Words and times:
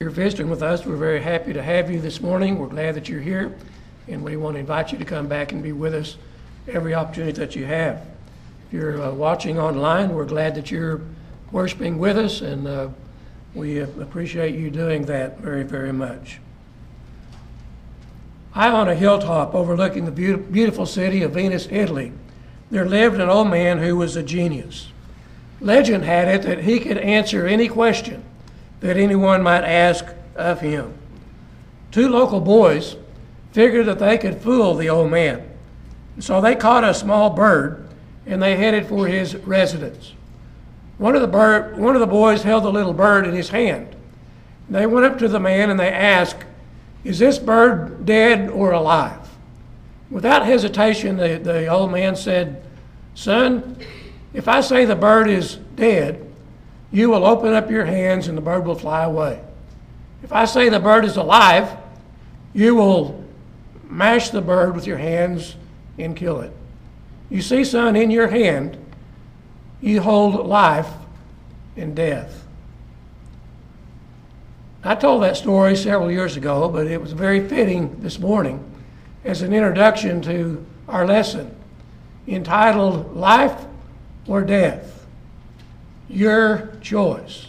You're 0.00 0.10
visiting 0.10 0.48
with 0.48 0.62
us. 0.62 0.86
We're 0.86 0.94
very 0.94 1.20
happy 1.20 1.52
to 1.52 1.60
have 1.60 1.90
you 1.90 2.00
this 2.00 2.20
morning. 2.20 2.56
We're 2.56 2.68
glad 2.68 2.94
that 2.94 3.08
you're 3.08 3.20
here, 3.20 3.52
and 4.06 4.22
we 4.22 4.36
want 4.36 4.54
to 4.54 4.60
invite 4.60 4.92
you 4.92 4.98
to 4.98 5.04
come 5.04 5.26
back 5.26 5.50
and 5.50 5.60
be 5.60 5.72
with 5.72 5.92
us 5.92 6.16
every 6.68 6.94
opportunity 6.94 7.32
that 7.32 7.56
you 7.56 7.64
have. 7.64 8.06
If 8.68 8.74
you're 8.74 9.02
uh, 9.02 9.10
watching 9.10 9.58
online, 9.58 10.14
we're 10.14 10.24
glad 10.24 10.54
that 10.54 10.70
you're 10.70 11.00
worshiping 11.50 11.98
with 11.98 12.16
us, 12.16 12.42
and 12.42 12.68
uh, 12.68 12.90
we 13.54 13.80
appreciate 13.80 14.54
you 14.54 14.70
doing 14.70 15.06
that 15.06 15.40
very, 15.40 15.64
very 15.64 15.92
much. 15.92 16.38
High 18.52 18.70
on 18.70 18.88
a 18.88 18.94
hilltop 18.94 19.52
overlooking 19.52 20.04
the 20.04 20.12
beaut- 20.12 20.52
beautiful 20.52 20.86
city 20.86 21.24
of 21.24 21.32
Venice, 21.32 21.66
Italy, 21.72 22.12
there 22.70 22.86
lived 22.86 23.18
an 23.18 23.28
old 23.28 23.48
man 23.48 23.78
who 23.78 23.96
was 23.96 24.14
a 24.14 24.22
genius. 24.22 24.92
Legend 25.60 26.04
had 26.04 26.28
it 26.28 26.42
that 26.42 26.62
he 26.62 26.78
could 26.78 26.98
answer 26.98 27.48
any 27.48 27.66
question 27.66 28.22
that 28.80 28.96
anyone 28.96 29.42
might 29.42 29.64
ask 29.64 30.06
of 30.34 30.60
him. 30.60 30.94
Two 31.90 32.08
local 32.08 32.40
boys 32.40 32.96
figured 33.52 33.86
that 33.86 33.98
they 33.98 34.18
could 34.18 34.40
fool 34.40 34.74
the 34.74 34.88
old 34.88 35.10
man. 35.10 35.42
So 36.20 36.40
they 36.40 36.54
caught 36.54 36.84
a 36.84 36.94
small 36.94 37.30
bird 37.30 37.88
and 38.26 38.42
they 38.42 38.56
headed 38.56 38.86
for 38.86 39.06
his 39.06 39.36
residence. 39.36 40.14
One 40.98 41.14
of 41.14 41.22
the 41.22 41.28
bird, 41.28 41.78
one 41.78 41.94
of 41.94 42.00
the 42.00 42.06
boys 42.06 42.42
held 42.42 42.64
the 42.64 42.72
little 42.72 42.92
bird 42.92 43.26
in 43.26 43.34
his 43.34 43.48
hand. 43.48 43.94
They 44.68 44.86
went 44.86 45.06
up 45.06 45.18
to 45.18 45.28
the 45.28 45.40
man 45.40 45.70
and 45.70 45.80
they 45.80 45.90
asked, 45.90 46.44
"Is 47.04 47.18
this 47.18 47.38
bird 47.38 48.04
dead 48.04 48.50
or 48.50 48.72
alive?" 48.72 49.28
Without 50.10 50.44
hesitation, 50.44 51.16
the, 51.16 51.38
the 51.38 51.68
old 51.68 51.92
man 51.92 52.16
said, 52.16 52.62
"Son, 53.14 53.76
if 54.34 54.48
I 54.48 54.60
say 54.60 54.84
the 54.84 54.96
bird 54.96 55.30
is 55.30 55.56
dead, 55.76 56.27
you 56.90 57.10
will 57.10 57.24
open 57.24 57.52
up 57.52 57.70
your 57.70 57.84
hands 57.84 58.28
and 58.28 58.36
the 58.36 58.42
bird 58.42 58.64
will 58.64 58.74
fly 58.74 59.04
away. 59.04 59.40
If 60.22 60.32
I 60.32 60.46
say 60.46 60.68
the 60.68 60.80
bird 60.80 61.04
is 61.04 61.16
alive, 61.16 61.76
you 62.54 62.74
will 62.74 63.24
mash 63.84 64.30
the 64.30 64.40
bird 64.40 64.74
with 64.74 64.86
your 64.86 64.96
hands 64.96 65.56
and 65.98 66.16
kill 66.16 66.40
it. 66.40 66.52
You 67.30 67.42
see, 67.42 67.64
son, 67.64 67.94
in 67.94 68.10
your 68.10 68.28
hand, 68.28 68.78
you 69.80 70.00
hold 70.00 70.46
life 70.46 70.88
and 71.76 71.94
death. 71.94 72.44
I 74.82 74.94
told 74.94 75.22
that 75.22 75.36
story 75.36 75.76
several 75.76 76.10
years 76.10 76.36
ago, 76.36 76.68
but 76.68 76.86
it 76.86 77.00
was 77.00 77.12
very 77.12 77.46
fitting 77.46 78.00
this 78.00 78.18
morning 78.18 78.64
as 79.24 79.42
an 79.42 79.52
introduction 79.52 80.22
to 80.22 80.64
our 80.88 81.06
lesson 81.06 81.54
entitled 82.26 83.16
Life 83.16 83.64
or 84.26 84.42
Death 84.42 84.97
your 86.08 86.72
choice. 86.80 87.48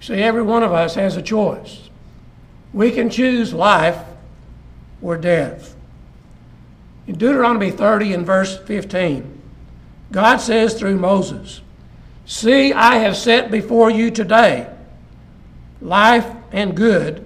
See, 0.00 0.14
every 0.14 0.42
one 0.42 0.62
of 0.62 0.72
us 0.72 0.94
has 0.94 1.16
a 1.16 1.22
choice. 1.22 1.90
We 2.72 2.92
can 2.92 3.10
choose 3.10 3.52
life 3.52 3.98
or 5.02 5.16
death. 5.16 5.74
In 7.06 7.18
Deuteronomy 7.18 7.70
30 7.70 8.12
and 8.12 8.26
verse 8.26 8.58
15, 8.58 9.42
God 10.12 10.36
says 10.36 10.78
through 10.78 10.96
Moses, 10.96 11.60
See, 12.24 12.72
I 12.72 12.96
have 12.98 13.16
set 13.16 13.50
before 13.50 13.90
you 13.90 14.10
today 14.10 14.68
life 15.80 16.28
and 16.52 16.76
good, 16.76 17.24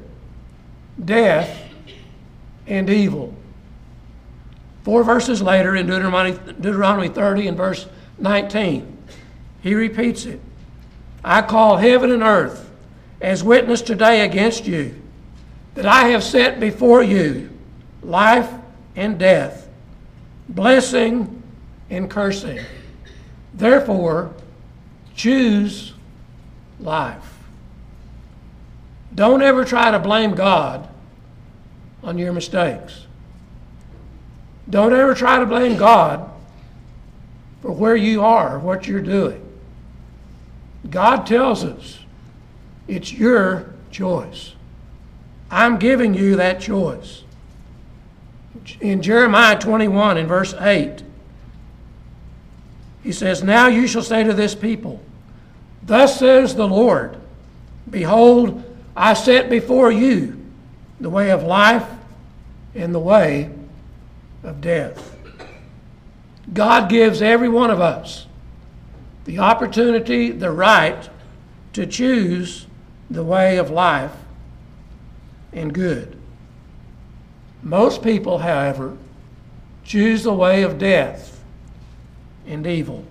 death 1.02 1.62
and 2.66 2.90
evil. 2.90 3.34
Four 4.82 5.04
verses 5.04 5.40
later 5.42 5.76
in 5.76 5.86
Deuteronomy, 5.86 6.38
Deuteronomy 6.60 7.08
30 7.08 7.48
and 7.48 7.56
verse 7.56 7.86
19. 8.20 8.98
He 9.62 9.74
repeats 9.74 10.24
it. 10.26 10.40
I 11.24 11.42
call 11.42 11.76
heaven 11.76 12.10
and 12.10 12.22
earth 12.22 12.70
as 13.20 13.44
witness 13.44 13.82
today 13.82 14.22
against 14.22 14.66
you 14.66 15.00
that 15.74 15.86
I 15.86 16.08
have 16.08 16.24
set 16.24 16.58
before 16.58 17.02
you 17.02 17.50
life 18.02 18.50
and 18.96 19.18
death, 19.18 19.68
blessing 20.48 21.42
and 21.90 22.10
cursing. 22.10 22.60
Therefore, 23.54 24.32
choose 25.14 25.92
life. 26.78 27.38
Don't 29.14 29.42
ever 29.42 29.64
try 29.64 29.90
to 29.90 29.98
blame 29.98 30.34
God 30.34 30.88
on 32.02 32.16
your 32.16 32.32
mistakes. 32.32 33.06
Don't 34.68 34.94
ever 34.94 35.14
try 35.14 35.38
to 35.38 35.46
blame 35.46 35.76
God 35.76 36.29
for 37.62 37.72
where 37.72 37.96
you 37.96 38.22
are, 38.22 38.58
what 38.58 38.86
you're 38.86 39.00
doing. 39.00 39.46
God 40.88 41.26
tells 41.26 41.64
us 41.64 42.00
it's 42.88 43.12
your 43.12 43.74
choice. 43.90 44.54
I'm 45.50 45.78
giving 45.78 46.14
you 46.14 46.36
that 46.36 46.60
choice. 46.60 47.22
In 48.80 49.02
Jeremiah 49.02 49.58
21, 49.58 50.18
in 50.18 50.26
verse 50.26 50.54
8, 50.54 51.02
he 53.02 53.12
says, 53.12 53.42
Now 53.42 53.68
you 53.68 53.86
shall 53.86 54.02
say 54.02 54.24
to 54.24 54.32
this 54.32 54.54
people, 54.54 55.00
Thus 55.82 56.18
says 56.18 56.54
the 56.54 56.68
Lord, 56.68 57.16
Behold, 57.88 58.62
I 58.94 59.14
set 59.14 59.48
before 59.48 59.90
you 59.90 60.44
the 61.00 61.10
way 61.10 61.30
of 61.30 61.42
life 61.42 61.88
and 62.74 62.94
the 62.94 63.00
way 63.00 63.50
of 64.42 64.60
death. 64.60 65.16
God 66.52 66.88
gives 66.88 67.22
every 67.22 67.48
one 67.48 67.70
of 67.70 67.80
us 67.80 68.26
the 69.24 69.38
opportunity, 69.38 70.30
the 70.30 70.50
right 70.50 71.08
to 71.72 71.86
choose 71.86 72.66
the 73.08 73.22
way 73.22 73.58
of 73.58 73.70
life 73.70 74.12
and 75.52 75.72
good. 75.72 76.16
Most 77.62 78.02
people, 78.02 78.38
however, 78.38 78.96
choose 79.84 80.22
the 80.22 80.32
way 80.32 80.62
of 80.62 80.78
death 80.78 81.42
and 82.46 82.66
evil. 82.66 83.04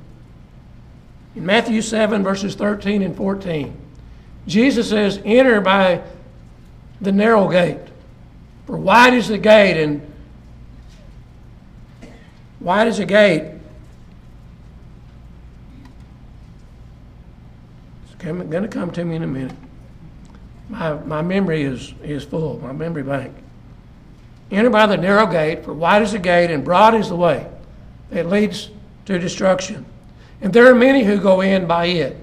In 1.35 1.45
Matthew 1.45 1.81
7, 1.81 2.23
verses 2.23 2.55
13 2.55 3.01
and 3.01 3.15
14, 3.15 3.77
Jesus 4.47 4.89
says, 4.89 5.21
Enter 5.23 5.61
by 5.61 6.01
the 6.99 7.11
narrow 7.11 7.49
gate, 7.49 7.77
for 8.65 8.77
wide 8.77 9.13
is 9.13 9.27
the 9.27 9.37
gate 9.37 9.81
and 9.81 10.08
Wide 12.61 12.87
as 12.87 12.99
a 12.99 13.05
gate. 13.05 13.53
It's 18.05 18.23
going 18.23 18.49
to 18.49 18.67
come 18.67 18.91
to 18.91 19.05
me 19.05 19.15
in 19.15 19.23
a 19.23 19.27
minute. 19.27 19.55
My, 20.69 20.93
my 20.93 21.21
memory 21.21 21.63
is, 21.63 21.93
is 22.03 22.23
full, 22.23 22.59
my 22.59 22.71
memory 22.71 23.03
bank. 23.03 23.33
Enter 24.51 24.69
by 24.69 24.85
the 24.85 24.97
narrow 24.97 25.25
gate, 25.25 25.63
for 25.63 25.73
wide 25.73 26.01
is 26.01 26.11
the 26.11 26.19
gate 26.19 26.51
and 26.51 26.63
broad 26.63 26.95
is 26.95 27.09
the 27.09 27.15
way 27.15 27.47
that 28.09 28.27
leads 28.27 28.69
to 29.05 29.17
destruction. 29.19 29.85
And 30.41 30.53
there 30.53 30.67
are 30.69 30.75
many 30.75 31.03
who 31.03 31.19
go 31.19 31.41
in 31.41 31.65
by 31.65 31.85
it, 31.85 32.17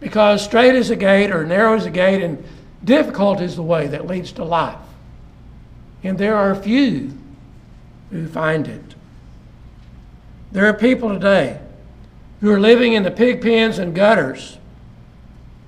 because 0.00 0.42
straight 0.44 0.74
is 0.74 0.88
the 0.88 0.96
gate 0.96 1.30
or 1.30 1.44
narrow 1.44 1.74
is 1.74 1.84
the 1.84 1.90
gate 1.90 2.22
and 2.22 2.42
difficult 2.84 3.40
is 3.40 3.56
the 3.56 3.62
way 3.62 3.86
that 3.86 4.06
leads 4.06 4.32
to 4.32 4.44
life. 4.44 4.78
And 6.02 6.18
there 6.18 6.36
are 6.36 6.54
few 6.54 7.16
who 8.10 8.26
find 8.26 8.66
it. 8.66 8.94
There 10.52 10.66
are 10.66 10.74
people 10.74 11.08
today 11.08 11.58
who 12.40 12.52
are 12.52 12.60
living 12.60 12.92
in 12.92 13.02
the 13.02 13.10
pig 13.10 13.40
pens 13.40 13.78
and 13.78 13.94
gutters 13.94 14.58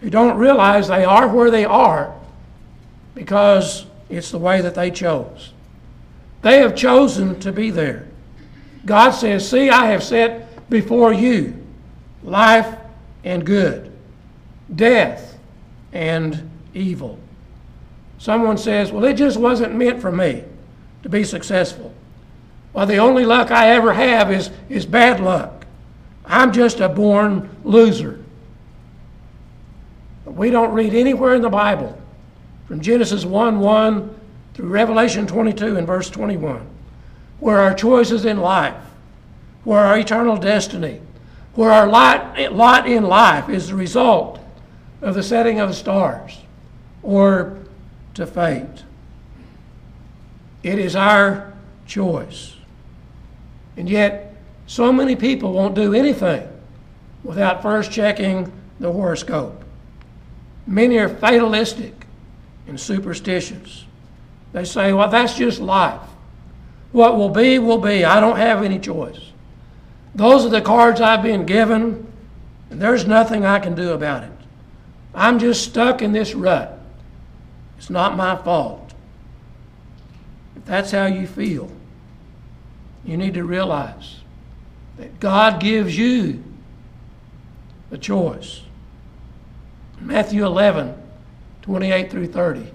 who 0.00 0.10
don't 0.10 0.36
realize 0.36 0.88
they 0.88 1.04
are 1.04 1.26
where 1.26 1.50
they 1.50 1.64
are 1.64 2.14
because 3.14 3.86
it's 4.10 4.30
the 4.30 4.38
way 4.38 4.60
that 4.60 4.74
they 4.74 4.90
chose. 4.90 5.52
They 6.42 6.58
have 6.58 6.76
chosen 6.76 7.40
to 7.40 7.52
be 7.52 7.70
there. 7.70 8.06
God 8.84 9.12
says, 9.12 9.48
See, 9.48 9.70
I 9.70 9.86
have 9.86 10.02
set 10.02 10.68
before 10.68 11.14
you 11.14 11.56
life 12.22 12.76
and 13.24 13.46
good, 13.46 13.90
death 14.74 15.38
and 15.94 16.50
evil. 16.74 17.18
Someone 18.18 18.58
says, 18.58 18.92
Well, 18.92 19.04
it 19.04 19.14
just 19.14 19.38
wasn't 19.38 19.74
meant 19.74 20.02
for 20.02 20.12
me 20.12 20.44
to 21.02 21.08
be 21.08 21.24
successful. 21.24 21.94
Well, 22.74 22.86
the 22.86 22.98
only 22.98 23.24
luck 23.24 23.52
I 23.52 23.70
ever 23.70 23.92
have 23.94 24.32
is, 24.32 24.50
is 24.68 24.84
bad 24.84 25.20
luck. 25.20 25.64
I'm 26.26 26.52
just 26.52 26.80
a 26.80 26.88
born 26.88 27.48
loser. 27.62 28.22
But 30.24 30.34
we 30.34 30.50
don't 30.50 30.74
read 30.74 30.92
anywhere 30.92 31.34
in 31.34 31.42
the 31.42 31.48
Bible, 31.48 31.96
from 32.66 32.80
Genesis 32.80 33.24
1 33.24 33.60
1 33.60 34.20
through 34.54 34.68
Revelation 34.68 35.26
22 35.26 35.76
and 35.76 35.86
verse 35.86 36.10
21, 36.10 36.66
where 37.38 37.60
our 37.60 37.74
choices 37.74 38.24
in 38.24 38.40
life, 38.40 38.74
where 39.62 39.80
our 39.80 39.98
eternal 39.98 40.36
destiny, 40.36 41.00
where 41.54 41.70
our 41.70 41.86
lot, 41.86 42.38
lot 42.52 42.88
in 42.88 43.04
life 43.04 43.48
is 43.48 43.68
the 43.68 43.76
result 43.76 44.40
of 45.00 45.14
the 45.14 45.22
setting 45.22 45.60
of 45.60 45.68
the 45.68 45.74
stars 45.74 46.38
or 47.02 47.56
to 48.14 48.26
fate. 48.26 48.82
It 50.62 50.78
is 50.78 50.96
our 50.96 51.52
choice. 51.86 52.54
And 53.76 53.88
yet, 53.88 54.34
so 54.66 54.92
many 54.92 55.16
people 55.16 55.52
won't 55.52 55.74
do 55.74 55.94
anything 55.94 56.48
without 57.22 57.62
first 57.62 57.90
checking 57.90 58.52
the 58.80 58.92
horoscope. 58.92 59.64
Many 60.66 60.98
are 60.98 61.08
fatalistic 61.08 62.06
and 62.66 62.80
superstitious. 62.80 63.84
They 64.52 64.64
say, 64.64 64.92
well, 64.92 65.08
that's 65.08 65.36
just 65.36 65.60
life. 65.60 66.00
What 66.92 67.16
will 67.16 67.28
be, 67.28 67.58
will 67.58 67.78
be. 67.78 68.04
I 68.04 68.20
don't 68.20 68.36
have 68.36 68.62
any 68.62 68.78
choice. 68.78 69.20
Those 70.14 70.46
are 70.46 70.50
the 70.50 70.60
cards 70.60 71.00
I've 71.00 71.22
been 71.22 71.44
given, 71.44 72.06
and 72.70 72.80
there's 72.80 73.06
nothing 73.06 73.44
I 73.44 73.58
can 73.58 73.74
do 73.74 73.92
about 73.92 74.22
it. 74.22 74.30
I'm 75.14 75.38
just 75.38 75.64
stuck 75.64 76.02
in 76.02 76.12
this 76.12 76.34
rut. 76.34 76.78
It's 77.78 77.90
not 77.90 78.16
my 78.16 78.36
fault. 78.36 78.92
If 80.56 80.64
that's 80.64 80.92
how 80.92 81.06
you 81.06 81.26
feel, 81.26 81.70
you 83.04 83.16
need 83.16 83.34
to 83.34 83.44
realize 83.44 84.16
that 84.96 85.20
God 85.20 85.60
gives 85.60 85.96
you 85.96 86.42
a 87.90 87.98
choice. 87.98 88.62
Matthew 90.00 90.44
11, 90.44 90.94
28 91.62 92.10
through 92.10 92.28
30. 92.28 92.66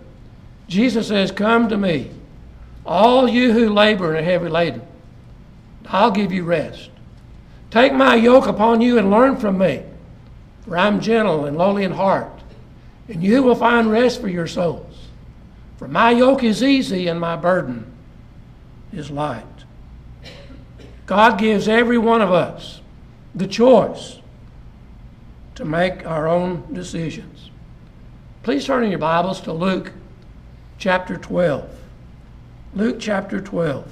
Jesus 0.67 1.07
says, 1.07 1.31
Come 1.31 1.69
to 1.69 1.77
me, 1.77 2.11
all 2.85 3.27
you 3.27 3.51
who 3.53 3.69
labor 3.69 4.09
and 4.09 4.19
are 4.19 4.29
heavy 4.29 4.49
laden. 4.49 4.81
I'll 5.87 6.11
give 6.11 6.31
you 6.31 6.43
rest. 6.43 6.89
Take 7.71 7.93
my 7.93 8.15
yoke 8.15 8.47
upon 8.47 8.81
you 8.81 8.97
and 8.97 9.09
learn 9.09 9.37
from 9.37 9.57
me, 9.57 9.83
for 10.61 10.77
I'm 10.77 11.01
gentle 11.01 11.45
and 11.45 11.57
lowly 11.57 11.83
in 11.83 11.91
heart, 11.91 12.31
and 13.07 13.23
you 13.23 13.43
will 13.43 13.55
find 13.55 13.91
rest 13.91 14.21
for 14.21 14.27
your 14.27 14.47
souls. 14.47 15.07
For 15.77 15.87
my 15.87 16.11
yoke 16.11 16.43
is 16.43 16.61
easy 16.61 17.07
and 17.07 17.19
my 17.19 17.35
burden 17.35 17.91
is 18.91 19.09
light. 19.09 19.45
God 21.09 21.39
gives 21.39 21.67
every 21.67 21.97
one 21.97 22.21
of 22.21 22.31
us 22.31 22.81
the 23.33 23.47
choice 23.47 24.19
to 25.55 25.65
make 25.65 26.05
our 26.05 26.27
own 26.27 26.71
decisions. 26.71 27.49
Please 28.43 28.63
turn 28.63 28.83
in 28.83 28.91
your 28.91 28.99
Bibles 28.99 29.41
to 29.41 29.51
Luke 29.51 29.91
chapter 30.77 31.17
12. 31.17 31.67
Luke 32.75 32.97
chapter 32.99 33.41
12. 33.41 33.91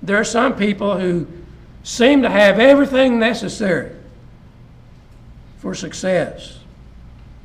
There 0.00 0.16
are 0.16 0.24
some 0.24 0.56
people 0.56 0.98
who 0.98 1.26
seem 1.82 2.22
to 2.22 2.30
have 2.30 2.58
everything 2.58 3.18
necessary 3.18 3.94
for 5.58 5.74
success, 5.74 6.60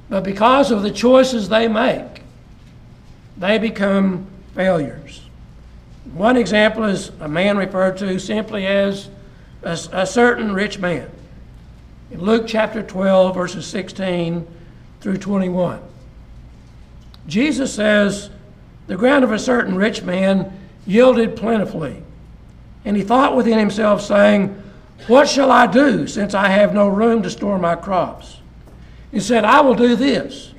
but 0.07 0.23
because 0.23 0.71
of 0.71 0.81
the 0.81 0.91
choices 0.91 1.49
they 1.49 1.67
make, 1.67 2.21
they 3.35 3.57
become 3.57 4.27
failures. 4.55 5.28
One 6.13 6.37
example 6.37 6.85
is 6.85 7.11
a 7.19 7.27
man 7.27 7.57
referred 7.57 7.97
to 7.97 8.19
simply 8.19 8.65
as 8.65 9.09
a, 9.63 9.77
a, 9.91 10.05
certain 10.05 10.53
rich 10.53 10.79
man. 10.79 11.09
In 12.11 12.21
Luke 12.21 12.45
chapter 12.47 12.81
12, 12.81 13.35
verses 13.35 13.67
16 13.67 14.47
through 15.01 15.17
21, 15.17 15.79
Jesus 17.27 17.73
says, 17.73 18.31
The 18.87 18.97
ground 18.97 19.23
of 19.23 19.31
a 19.31 19.39
certain 19.39 19.75
rich 19.75 20.01
man 20.01 20.51
yielded 20.87 21.35
plentifully. 21.35 22.01
And 22.85 22.97
he 22.97 23.03
thought 23.03 23.35
within 23.35 23.59
himself, 23.59 24.01
saying, 24.01 24.61
What 25.05 25.29
shall 25.29 25.51
I 25.51 25.67
do, 25.67 26.07
since 26.07 26.33
I 26.33 26.47
have 26.47 26.73
no 26.73 26.87
room 26.87 27.21
to 27.21 27.29
store 27.29 27.59
my 27.59 27.75
crops? 27.75 28.37
He 29.11 29.19
said, 29.19 29.45
I 29.45 29.61
will 29.61 29.75
do 29.75 29.95
this. 29.95 30.53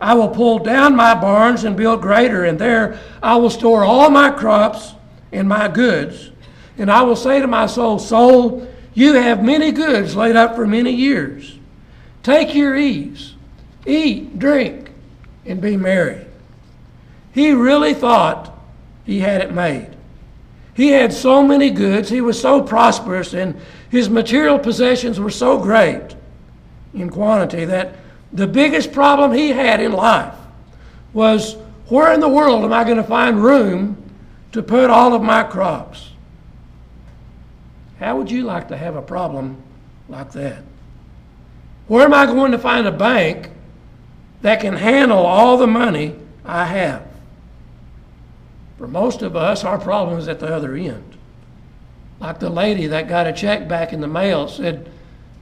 I 0.00 0.14
will 0.14 0.28
pull 0.28 0.58
down 0.58 0.96
my 0.96 1.14
barns 1.14 1.64
and 1.64 1.76
build 1.76 2.02
greater, 2.02 2.44
and 2.44 2.58
there 2.58 2.98
I 3.22 3.36
will 3.36 3.50
store 3.50 3.84
all 3.84 4.10
my 4.10 4.30
crops 4.30 4.94
and 5.36 5.48
my 5.48 5.68
goods. 5.68 6.30
And 6.78 6.90
I 6.90 7.02
will 7.02 7.16
say 7.16 7.40
to 7.40 7.46
my 7.46 7.66
soul, 7.66 7.98
Soul, 7.98 8.66
you 8.94 9.14
have 9.14 9.42
many 9.42 9.72
goods 9.72 10.16
laid 10.16 10.36
up 10.36 10.56
for 10.56 10.66
many 10.66 10.90
years. 10.90 11.58
Take 12.22 12.54
your 12.54 12.76
ease, 12.76 13.34
eat, 13.84 14.38
drink, 14.38 14.90
and 15.44 15.60
be 15.60 15.76
merry. 15.76 16.26
He 17.32 17.52
really 17.52 17.94
thought 17.94 18.58
he 19.04 19.20
had 19.20 19.42
it 19.42 19.52
made. 19.52 19.90
He 20.74 20.88
had 20.88 21.12
so 21.12 21.42
many 21.42 21.70
goods, 21.70 22.08
he 22.08 22.20
was 22.20 22.40
so 22.40 22.62
prosperous, 22.62 23.32
and 23.32 23.58
his 23.90 24.10
material 24.10 24.58
possessions 24.58 25.20
were 25.20 25.30
so 25.30 25.58
great 25.58 26.16
in 26.92 27.08
quantity 27.10 27.64
that 27.66 27.94
the 28.32 28.46
biggest 28.46 28.92
problem 28.92 29.32
he 29.32 29.50
had 29.50 29.80
in 29.80 29.92
life 29.92 30.34
was 31.12 31.54
where 31.88 32.12
in 32.12 32.20
the 32.20 32.28
world 32.28 32.64
am 32.64 32.72
I 32.72 32.84
going 32.84 32.96
to 32.96 33.04
find 33.04 33.42
room 33.42 34.02
to 34.56 34.62
put 34.62 34.88
all 34.88 35.12
of 35.12 35.22
my 35.22 35.42
crops. 35.42 36.12
How 38.00 38.16
would 38.16 38.30
you 38.30 38.42
like 38.42 38.68
to 38.68 38.76
have 38.76 38.96
a 38.96 39.02
problem 39.02 39.62
like 40.08 40.32
that? 40.32 40.62
Where 41.88 42.06
am 42.06 42.14
I 42.14 42.24
going 42.24 42.52
to 42.52 42.58
find 42.58 42.86
a 42.86 42.92
bank 42.92 43.50
that 44.40 44.60
can 44.60 44.74
handle 44.74 45.18
all 45.18 45.58
the 45.58 45.66
money 45.66 46.14
I 46.42 46.64
have? 46.64 47.06
For 48.78 48.88
most 48.88 49.20
of 49.20 49.36
us, 49.36 49.62
our 49.62 49.78
problem 49.78 50.18
is 50.18 50.26
at 50.26 50.40
the 50.40 50.48
other 50.48 50.74
end. 50.74 51.18
Like 52.18 52.40
the 52.40 52.48
lady 52.48 52.86
that 52.86 53.08
got 53.08 53.26
a 53.26 53.34
check 53.34 53.68
back 53.68 53.92
in 53.92 54.00
the 54.00 54.08
mail 54.08 54.48
said, 54.48 54.90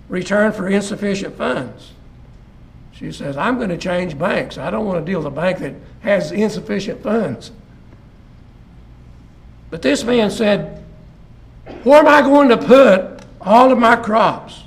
return 0.09 0.51
for 0.51 0.69
insufficient 0.69 1.37
funds. 1.37 1.93
She 2.91 3.13
says, 3.13 3.37
I'm 3.37 3.59
going 3.59 3.71
to 3.71 3.79
change 3.79 4.19
banks. 4.19 4.59
I 4.59 4.71
don't 4.71 4.87
want 4.87 5.05
to 5.05 5.11
deal 5.11 5.21
with 5.21 5.29
a 5.29 5.31
bank 5.31 5.59
that 5.61 5.75
has 6.01 6.33
insufficient 6.33 7.01
funds. 7.01 7.53
But 9.75 9.83
this 9.83 10.05
man 10.05 10.31
said, 10.31 10.85
Where 11.83 11.99
am 11.99 12.07
I 12.07 12.23
going 12.23 12.49
to 12.51 12.57
put 12.57 13.25
all 13.41 13.73
of 13.73 13.77
my 13.77 13.97
crops? 13.97 14.63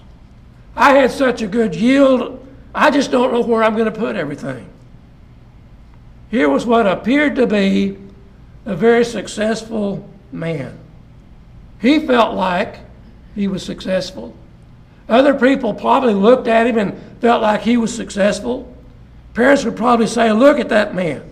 I 0.75 0.95
had 0.95 1.11
such 1.11 1.41
a 1.41 1.47
good 1.47 1.73
yield, 1.73 2.45
I 2.75 2.91
just 2.91 3.09
don't 3.09 3.31
know 3.31 3.39
where 3.39 3.63
I'm 3.63 3.75
going 3.75 3.89
to 3.89 3.97
put 3.97 4.17
everything. 4.17 4.67
Here 6.29 6.49
was 6.49 6.65
what 6.65 6.85
appeared 6.85 7.37
to 7.37 7.47
be 7.47 7.97
a 8.65 8.75
very 8.75 9.05
successful 9.05 10.09
man. 10.33 10.77
He 11.79 12.05
felt 12.05 12.35
like 12.35 12.79
he 13.33 13.47
was 13.47 13.63
successful. 13.63 14.35
Other 15.07 15.35
people 15.35 15.73
probably 15.73 16.15
looked 16.15 16.49
at 16.49 16.67
him 16.67 16.77
and 16.77 17.01
felt 17.21 17.41
like 17.41 17.61
he 17.61 17.77
was 17.77 17.95
successful. 17.95 18.75
Parents 19.33 19.63
would 19.63 19.77
probably 19.77 20.07
say, 20.07 20.33
Look 20.33 20.59
at 20.59 20.67
that 20.67 20.93
man. 20.93 21.23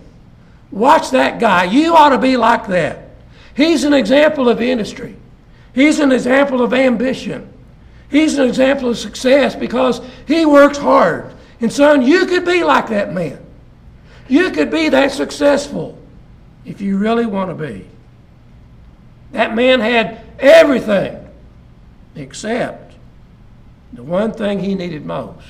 Watch 0.70 1.10
that 1.10 1.38
guy. 1.38 1.64
You 1.64 1.94
ought 1.94 2.08
to 2.08 2.18
be 2.18 2.38
like 2.38 2.68
that. 2.68 3.05
He's 3.56 3.84
an 3.84 3.94
example 3.94 4.50
of 4.50 4.60
industry. 4.60 5.16
He's 5.74 5.98
an 5.98 6.12
example 6.12 6.62
of 6.62 6.74
ambition. 6.74 7.52
He's 8.10 8.36
an 8.38 8.46
example 8.46 8.90
of 8.90 8.98
success 8.98 9.56
because 9.56 10.00
he 10.26 10.44
works 10.44 10.78
hard. 10.78 11.32
And 11.60 11.72
son, 11.72 12.02
you 12.02 12.26
could 12.26 12.44
be 12.44 12.62
like 12.62 12.88
that 12.88 13.14
man. 13.14 13.42
You 14.28 14.50
could 14.50 14.70
be 14.70 14.90
that 14.90 15.10
successful 15.10 15.98
if 16.66 16.80
you 16.80 16.98
really 16.98 17.24
want 17.24 17.50
to 17.50 17.66
be. 17.66 17.86
That 19.32 19.54
man 19.54 19.80
had 19.80 20.20
everything 20.38 21.26
except 22.14 22.94
the 23.92 24.02
one 24.02 24.32
thing 24.32 24.60
he 24.60 24.74
needed 24.74 25.06
most. 25.06 25.46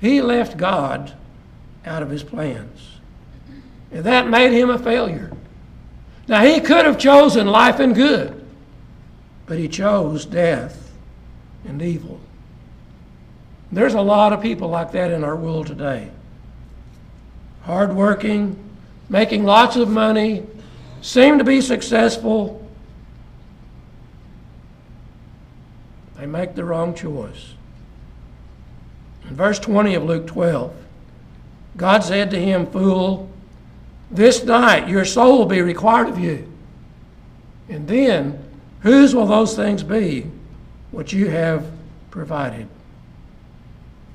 He 0.00 0.22
left 0.22 0.56
God 0.56 1.12
out 1.84 2.02
of 2.02 2.08
his 2.10 2.22
plans. 2.22 2.98
And 3.92 4.04
that 4.04 4.28
made 4.28 4.52
him 4.52 4.70
a 4.70 4.78
failure. 4.78 5.35
Now, 6.28 6.44
he 6.44 6.60
could 6.60 6.84
have 6.84 6.98
chosen 6.98 7.46
life 7.46 7.78
and 7.78 7.94
good, 7.94 8.44
but 9.46 9.58
he 9.58 9.68
chose 9.68 10.24
death 10.24 10.92
and 11.64 11.80
evil. 11.80 12.20
There's 13.70 13.94
a 13.94 14.00
lot 14.00 14.32
of 14.32 14.40
people 14.40 14.68
like 14.68 14.92
that 14.92 15.10
in 15.10 15.22
our 15.22 15.36
world 15.36 15.66
today. 15.66 16.10
Hardworking, 17.62 18.58
making 19.08 19.44
lots 19.44 19.76
of 19.76 19.88
money, 19.88 20.44
seem 21.00 21.38
to 21.38 21.44
be 21.44 21.60
successful. 21.60 22.66
They 26.16 26.26
make 26.26 26.54
the 26.54 26.64
wrong 26.64 26.94
choice. 26.94 27.54
In 29.28 29.36
verse 29.36 29.58
20 29.58 29.94
of 29.94 30.04
Luke 30.04 30.26
12, 30.26 30.74
God 31.76 32.04
said 32.04 32.30
to 32.30 32.40
him, 32.40 32.66
Fool, 32.66 33.28
this 34.10 34.44
night 34.44 34.88
your 34.88 35.04
soul 35.04 35.38
will 35.38 35.46
be 35.46 35.62
required 35.62 36.08
of 36.08 36.18
you. 36.18 36.50
And 37.68 37.88
then, 37.88 38.42
whose 38.80 39.14
will 39.14 39.26
those 39.26 39.56
things 39.56 39.82
be 39.82 40.26
which 40.90 41.12
you 41.12 41.28
have 41.28 41.70
provided? 42.10 42.68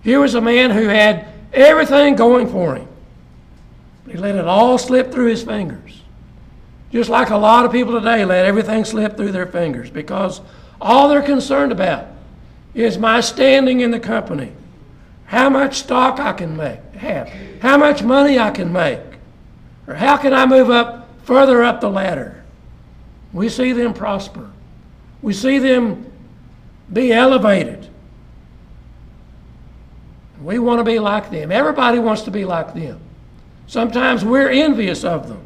Here 0.03 0.19
was 0.19 0.35
a 0.35 0.41
man 0.41 0.71
who 0.71 0.87
had 0.87 1.27
everything 1.53 2.15
going 2.15 2.49
for 2.49 2.75
him. 2.75 2.87
He 4.09 4.17
let 4.17 4.35
it 4.35 4.45
all 4.45 4.77
slip 4.77 5.11
through 5.11 5.27
his 5.27 5.43
fingers. 5.43 6.01
Just 6.91 7.09
like 7.09 7.29
a 7.29 7.37
lot 7.37 7.65
of 7.65 7.71
people 7.71 7.93
today 7.93 8.25
let 8.25 8.45
everything 8.45 8.83
slip 8.83 9.15
through 9.15 9.31
their 9.31 9.45
fingers 9.45 9.89
because 9.89 10.41
all 10.79 11.07
they're 11.07 11.21
concerned 11.21 11.71
about 11.71 12.07
is 12.73 12.97
my 12.97 13.21
standing 13.21 13.81
in 13.81 13.91
the 13.91 13.99
company, 13.99 14.51
how 15.25 15.49
much 15.49 15.79
stock 15.79 16.19
I 16.19 16.33
can 16.33 16.57
make, 16.57 16.79
have, 16.95 17.29
how 17.61 17.77
much 17.77 18.03
money 18.03 18.39
I 18.39 18.51
can 18.51 18.73
make. 18.73 18.99
Or 19.87 19.95
how 19.95 20.17
can 20.17 20.33
I 20.33 20.45
move 20.45 20.69
up 20.69 21.09
further 21.23 21.63
up 21.63 21.81
the 21.81 21.89
ladder? 21.89 22.43
We 23.33 23.49
see 23.49 23.71
them 23.71 23.93
prosper. 23.93 24.49
We 25.21 25.33
see 25.33 25.59
them 25.59 26.11
be 26.91 27.11
elevated. 27.13 27.87
We 30.41 30.59
want 30.59 30.79
to 30.79 30.83
be 30.83 30.99
like 30.99 31.29
them. 31.29 31.51
Everybody 31.51 31.99
wants 31.99 32.23
to 32.23 32.31
be 32.31 32.45
like 32.45 32.73
them. 32.73 32.99
Sometimes 33.67 34.25
we're 34.25 34.49
envious 34.49 35.03
of 35.03 35.29
them, 35.29 35.41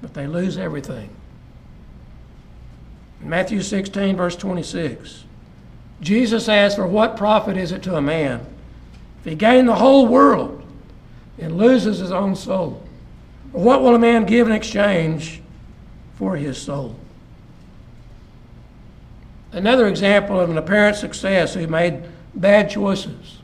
but 0.00 0.14
they 0.14 0.26
lose 0.26 0.58
everything. 0.58 1.10
In 3.20 3.28
Matthew 3.28 3.62
16, 3.62 4.16
verse 4.16 4.36
26, 4.36 5.24
Jesus 6.00 6.48
asked, 6.48 6.76
For 6.76 6.86
what 6.86 7.16
profit 7.16 7.56
is 7.56 7.72
it 7.72 7.82
to 7.84 7.96
a 7.96 8.02
man 8.02 8.46
if 9.20 9.24
he 9.24 9.34
gain 9.34 9.66
the 9.66 9.76
whole 9.76 10.06
world 10.06 10.61
and 11.38 11.56
loses 11.56 11.98
his 11.98 12.12
own 12.12 12.36
soul? 12.36 12.82
Or 13.52 13.62
what 13.62 13.82
will 13.82 13.94
a 13.94 13.98
man 13.98 14.24
give 14.24 14.46
in 14.46 14.52
exchange 14.52 15.42
for 16.14 16.36
his 16.36 16.60
soul? 16.60 16.96
Another 19.52 19.86
example 19.86 20.40
of 20.40 20.48
an 20.48 20.56
apparent 20.56 20.96
success 20.96 21.54
who 21.54 21.66
made 21.66 22.02
bad 22.34 22.70
choices 22.70 23.38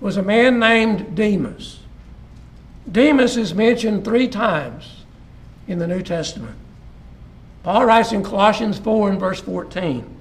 was 0.00 0.16
a 0.16 0.22
man 0.22 0.58
named 0.58 1.14
Demas. 1.14 1.80
Demas 2.90 3.36
is 3.36 3.54
mentioned 3.54 4.04
three 4.04 4.28
times 4.28 5.04
in 5.66 5.78
the 5.78 5.86
New 5.86 6.02
Testament. 6.02 6.56
Paul 7.62 7.86
writes 7.86 8.12
in 8.12 8.22
Colossians 8.22 8.78
4 8.78 9.10
and 9.10 9.20
verse 9.20 9.40
14 9.40 10.18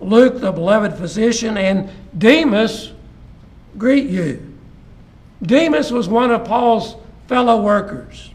Luke, 0.00 0.40
the 0.40 0.50
beloved 0.50 0.94
physician, 0.94 1.58
and 1.58 1.90
Demas 2.16 2.92
greet 3.76 4.08
you. 4.08 4.49
Demas 5.42 5.90
was 5.90 6.08
one 6.08 6.30
of 6.30 6.44
Paul's 6.44 6.96
fellow 7.26 7.60
workers. 7.62 8.30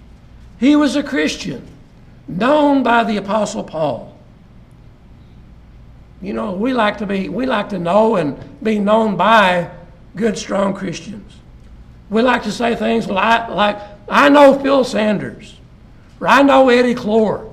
He 0.60 0.76
was 0.76 0.96
a 0.96 1.04
Christian, 1.04 1.68
known 2.28 2.82
by 2.82 3.04
the 3.04 3.18
Apostle 3.18 3.64
Paul. 3.64 4.18
You 6.22 6.34
know, 6.34 6.54
we 6.54 6.74
like 6.74 6.98
to 7.00 7.06
be, 7.06 7.30
we 7.30 7.46
like 7.46 7.70
to 7.70 7.80
know 7.80 8.16
and 8.16 8.38
be 8.64 8.80
known 8.80 9.16
by 9.16 9.70
good, 10.16 10.38
strong 10.38 10.74
Christians. 10.74 11.34
We 12.10 12.22
like 12.22 12.44
to 12.44 12.52
say 12.52 12.76
things 12.76 13.08
like, 13.08 13.50
like 13.50 13.80
I 14.10 14.30
know 14.30 14.58
Phil 14.60 14.84
Sanders, 14.84 15.60
or 16.20 16.28
I 16.28 16.42
know 16.42 16.70
Eddie 16.70 16.96
Cloer, 16.96 17.52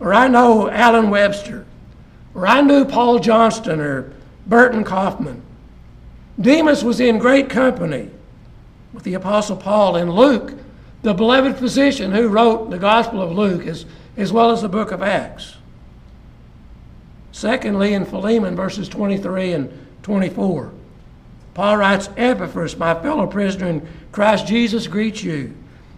or 0.00 0.12
I 0.12 0.28
know 0.28 0.68
Alan 0.68 1.08
Webster, 1.08 1.64
or 2.34 2.46
I 2.46 2.60
knew 2.60 2.84
Paul 2.84 3.20
Johnston 3.20 3.80
or 3.80 4.12
Burton 4.46 4.84
Coffman. 4.84 5.40
Demas 6.38 6.82
was 6.82 7.00
in 7.00 7.18
great 7.18 7.48
company 7.48 8.10
with 8.94 9.02
the 9.02 9.14
Apostle 9.14 9.56
Paul 9.56 9.96
and 9.96 10.14
Luke, 10.14 10.54
the 11.02 11.12
beloved 11.12 11.58
physician 11.58 12.12
who 12.12 12.28
wrote 12.28 12.70
the 12.70 12.78
Gospel 12.78 13.20
of 13.20 13.32
Luke 13.32 13.66
as, 13.66 13.84
as 14.16 14.32
well 14.32 14.52
as 14.52 14.62
the 14.62 14.68
book 14.68 14.92
of 14.92 15.02
Acts. 15.02 15.56
Secondly, 17.32 17.92
in 17.92 18.06
Philemon, 18.06 18.54
verses 18.54 18.88
23 18.88 19.52
and 19.52 19.86
24, 20.04 20.72
Paul 21.52 21.76
writes, 21.76 22.08
Epaphras, 22.16 22.76
my 22.76 22.94
fellow 22.94 23.26
prisoner 23.26 23.66
in 23.66 23.88
Christ 24.12 24.46
Jesus, 24.46 24.86
greets 24.86 25.22
you, 25.24 25.54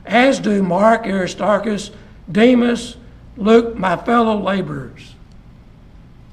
as 0.07 0.41
do 0.41 0.63
Mark, 0.63 1.07
Aristarchus, 1.07 1.91
Demas, 2.31 2.97
Luke, 3.37 3.77
my 3.77 3.97
fellow 3.97 4.39
laborers. 4.39 5.15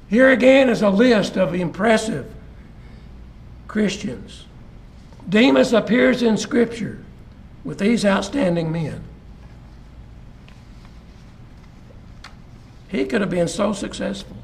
Here 0.09 0.29
again 0.29 0.69
is 0.69 0.81
a 0.81 0.89
list 0.89 1.37
of 1.37 1.53
impressive 1.53 2.31
Christians. 3.67 4.45
Demas 5.27 5.73
appears 5.73 6.21
in 6.21 6.37
Scripture 6.37 7.03
with 7.63 7.79
these 7.79 8.05
outstanding 8.05 8.71
men. 8.71 9.03
He 12.89 13.05
could 13.05 13.21
have 13.21 13.29
been 13.29 13.47
so 13.47 13.73
successful. 13.73 14.37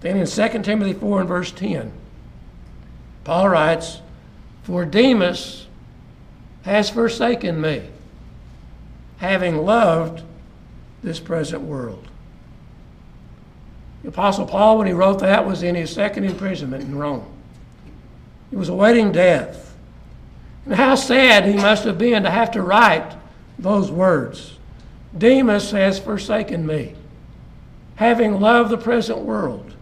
Then 0.00 0.16
in 0.16 0.26
2 0.26 0.62
Timothy 0.62 0.92
4 0.92 1.20
and 1.20 1.28
verse 1.28 1.52
10, 1.52 1.92
Paul 3.24 3.48
writes, 3.48 4.00
For 4.64 4.84
Demas 4.84 5.66
has 6.62 6.90
forsaken 6.90 7.60
me, 7.60 7.88
having 9.18 9.64
loved 9.64 10.22
this 11.02 11.20
present 11.20 11.62
world. 11.62 12.08
The 14.02 14.08
Apostle 14.08 14.46
Paul, 14.46 14.78
when 14.78 14.86
he 14.86 14.92
wrote 14.92 15.20
that, 15.20 15.46
was 15.46 15.62
in 15.62 15.74
his 15.74 15.90
second 15.90 16.24
imprisonment 16.24 16.84
in 16.84 16.96
Rome. 16.96 17.35
He 18.50 18.56
was 18.56 18.68
awaiting 18.68 19.12
death. 19.12 19.74
And 20.64 20.74
how 20.74 20.94
sad 20.94 21.46
he 21.46 21.54
must 21.54 21.84
have 21.84 21.98
been 21.98 22.24
to 22.24 22.30
have 22.30 22.50
to 22.52 22.62
write 22.62 23.16
those 23.58 23.90
words 23.90 24.58
Demas 25.16 25.70
has 25.70 25.98
forsaken 25.98 26.66
me, 26.66 26.94
having 27.94 28.40
loved 28.40 28.70
the 28.70 28.76
present 28.76 29.20
world. 29.20 29.74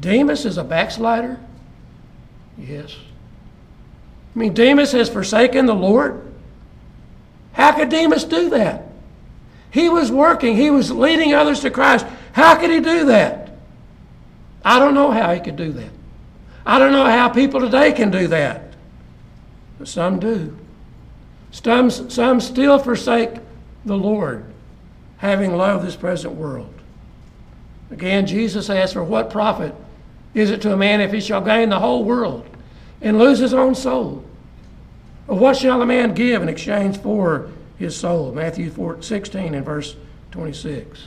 Demas 0.00 0.44
is 0.44 0.58
a 0.58 0.64
backslider? 0.64 1.40
Yes. 2.58 2.96
I 4.34 4.38
mean, 4.38 4.52
Demas 4.52 4.92
has 4.92 5.08
forsaken 5.08 5.66
the 5.66 5.74
Lord? 5.74 6.32
How 7.52 7.72
could 7.72 7.88
Demas 7.88 8.24
do 8.24 8.50
that? 8.50 8.84
He 9.70 9.88
was 9.88 10.10
working, 10.10 10.56
he 10.56 10.70
was 10.70 10.90
leading 10.90 11.34
others 11.34 11.60
to 11.60 11.70
Christ. 11.70 12.04
How 12.32 12.56
could 12.56 12.70
he 12.70 12.80
do 12.80 13.06
that? 13.06 13.41
I 14.64 14.78
don't 14.78 14.94
know 14.94 15.10
how 15.10 15.32
he 15.32 15.40
could 15.40 15.56
do 15.56 15.72
that. 15.72 15.90
I 16.64 16.78
don't 16.78 16.92
know 16.92 17.04
how 17.04 17.28
people 17.28 17.60
today 17.60 17.92
can 17.92 18.10
do 18.10 18.28
that. 18.28 18.72
But 19.78 19.88
some 19.88 20.20
do. 20.20 20.56
Some, 21.50 21.90
some 21.90 22.40
still 22.40 22.78
forsake 22.78 23.30
the 23.84 23.96
Lord, 23.96 24.44
having 25.18 25.56
loved 25.56 25.84
this 25.84 25.96
present 25.96 26.34
world. 26.34 26.72
Again, 27.90 28.26
Jesus 28.26 28.70
asked, 28.70 28.94
For 28.94 29.04
what 29.04 29.30
profit 29.30 29.74
is 30.34 30.50
it 30.50 30.62
to 30.62 30.72
a 30.72 30.76
man 30.76 31.00
if 31.00 31.12
he 31.12 31.20
shall 31.20 31.42
gain 31.42 31.68
the 31.68 31.80
whole 31.80 32.04
world 32.04 32.46
and 33.00 33.18
lose 33.18 33.38
his 33.38 33.52
own 33.52 33.74
soul? 33.74 34.24
Or 35.28 35.36
what 35.36 35.56
shall 35.56 35.82
a 35.82 35.86
man 35.86 36.14
give 36.14 36.42
in 36.42 36.48
exchange 36.48 36.98
for 36.98 37.50
his 37.78 37.94
soul? 37.94 38.32
Matthew 38.32 38.70
4, 38.70 39.02
16 39.02 39.54
and 39.54 39.64
verse 39.64 39.96
26. 40.30 41.04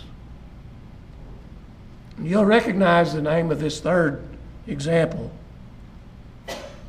You'll 2.21 2.45
recognize 2.45 3.13
the 3.13 3.21
name 3.21 3.51
of 3.51 3.59
this 3.59 3.79
third 3.79 4.23
example. 4.67 5.31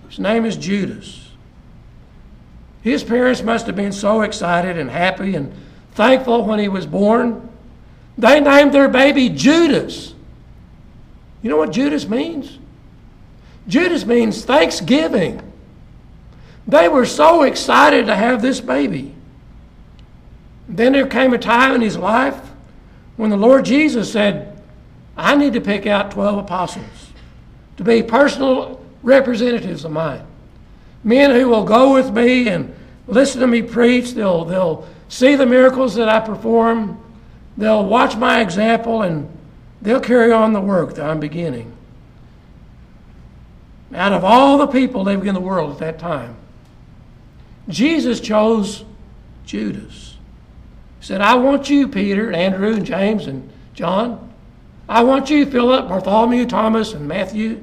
His 0.08 0.18
name 0.18 0.44
is 0.44 0.56
Judas. 0.56 1.30
His 2.82 3.02
parents 3.02 3.42
must 3.42 3.66
have 3.66 3.74
been 3.74 3.92
so 3.92 4.22
excited 4.22 4.78
and 4.78 4.88
happy 4.88 5.34
and 5.34 5.52
thankful 5.92 6.44
when 6.44 6.58
he 6.58 6.68
was 6.68 6.86
born. 6.86 7.48
They 8.16 8.40
named 8.40 8.72
their 8.72 8.88
baby 8.88 9.28
Judas. 9.28 10.14
You 11.42 11.50
know 11.50 11.56
what 11.56 11.72
Judas 11.72 12.08
means? 12.08 12.58
Judas 13.66 14.06
means 14.06 14.44
thanksgiving. 14.44 15.42
They 16.68 16.88
were 16.88 17.06
so 17.06 17.42
excited 17.42 18.06
to 18.06 18.14
have 18.14 18.42
this 18.42 18.60
baby. 18.60 19.14
Then 20.68 20.92
there 20.92 21.06
came 21.06 21.32
a 21.32 21.38
time 21.38 21.74
in 21.74 21.80
his 21.80 21.96
life 21.96 22.40
when 23.16 23.30
the 23.30 23.36
Lord 23.36 23.64
Jesus 23.64 24.12
said, 24.12 24.55
I 25.16 25.36
need 25.36 25.52
to 25.54 25.60
pick 25.60 25.86
out 25.86 26.10
12 26.10 26.38
apostles 26.38 27.12
to 27.76 27.84
be 27.84 28.02
personal 28.02 28.84
representatives 29.02 29.84
of 29.84 29.92
mine. 29.92 30.24
Men 31.04 31.30
who 31.30 31.48
will 31.48 31.64
go 31.64 31.94
with 31.94 32.12
me 32.12 32.48
and 32.48 32.74
listen 33.06 33.40
to 33.40 33.46
me 33.46 33.62
preach. 33.62 34.12
They'll, 34.12 34.44
they'll 34.44 34.86
see 35.08 35.36
the 35.36 35.46
miracles 35.46 35.94
that 35.94 36.08
I 36.08 36.20
perform. 36.20 37.00
They'll 37.56 37.86
watch 37.86 38.16
my 38.16 38.40
example 38.40 39.02
and 39.02 39.30
They'll 39.86 40.00
carry 40.00 40.32
on 40.32 40.52
the 40.52 40.60
work 40.60 40.94
that 40.94 41.08
I'm 41.08 41.20
beginning. 41.20 41.72
Out 43.94 44.12
of 44.12 44.24
all 44.24 44.58
the 44.58 44.66
people 44.66 45.04
living 45.04 45.28
in 45.28 45.34
the 45.34 45.40
world 45.40 45.70
at 45.70 45.78
that 45.78 45.98
time, 45.98 46.36
Jesus 47.68 48.20
chose 48.20 48.84
Judas. 49.44 50.16
He 50.98 51.06
said, 51.06 51.20
I 51.20 51.34
want 51.34 51.70
you, 51.70 51.86
Peter, 51.86 52.26
and 52.26 52.34
Andrew, 52.34 52.74
and 52.74 52.84
James, 52.84 53.26
and 53.26 53.48
John. 53.74 54.25
I 54.88 55.02
want 55.02 55.30
you, 55.30 55.46
Philip, 55.46 55.88
Bartholomew, 55.88 56.46
Thomas, 56.46 56.92
and 56.92 57.08
Matthew. 57.08 57.62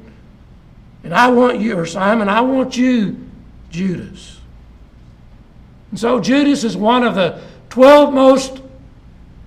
And 1.03 1.13
I 1.13 1.29
want 1.29 1.59
you, 1.59 1.77
or 1.77 1.85
Simon, 1.85 2.29
I 2.29 2.41
want 2.41 2.77
you, 2.77 3.29
Judas. 3.69 4.39
And 5.91 5.99
so 5.99 6.19
Judas 6.19 6.63
is 6.63 6.75
one 6.75 7.03
of 7.03 7.15
the 7.15 7.41
12 7.69 8.13
most 8.13 8.61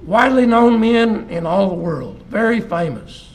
widely 0.03 0.47
known 0.47 0.81
men 0.81 1.29
in 1.31 1.47
all 1.47 1.69
the 1.69 1.75
world, 1.75 2.23
very 2.29 2.61
famous. 2.61 3.29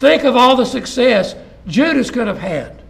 Think 0.00 0.24
of 0.24 0.36
all 0.36 0.56
the 0.56 0.66
success 0.66 1.34
Judas 1.66 2.10
could 2.10 2.26
have 2.26 2.38
had. 2.38 2.82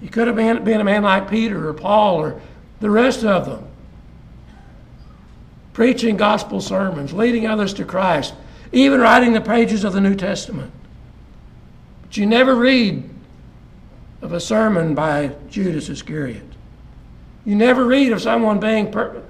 He 0.00 0.08
could 0.08 0.26
have 0.26 0.36
been, 0.36 0.62
been 0.64 0.80
a 0.80 0.84
man 0.84 1.02
like 1.02 1.28
Peter 1.28 1.68
or 1.68 1.74
Paul 1.74 2.16
or 2.16 2.40
the 2.80 2.90
rest 2.90 3.24
of 3.24 3.46
them, 3.46 3.66
preaching 5.72 6.16
gospel 6.16 6.60
sermons, 6.60 7.12
leading 7.12 7.46
others 7.46 7.74
to 7.74 7.84
Christ, 7.84 8.34
even 8.72 9.00
writing 9.00 9.32
the 9.32 9.40
pages 9.40 9.84
of 9.84 9.92
the 9.92 10.00
New 10.00 10.14
Testament. 10.14 10.72
But 12.02 12.16
you 12.16 12.26
never 12.26 12.54
read 12.54 13.08
of 14.20 14.32
a 14.32 14.40
sermon 14.40 14.94
by 14.94 15.32
Judas 15.48 15.88
Iscariot. 15.88 16.42
You 17.44 17.54
never 17.54 17.84
read 17.84 18.12
of 18.12 18.20
someone 18.20 18.60
being 18.60 18.90
per- 18.90 19.22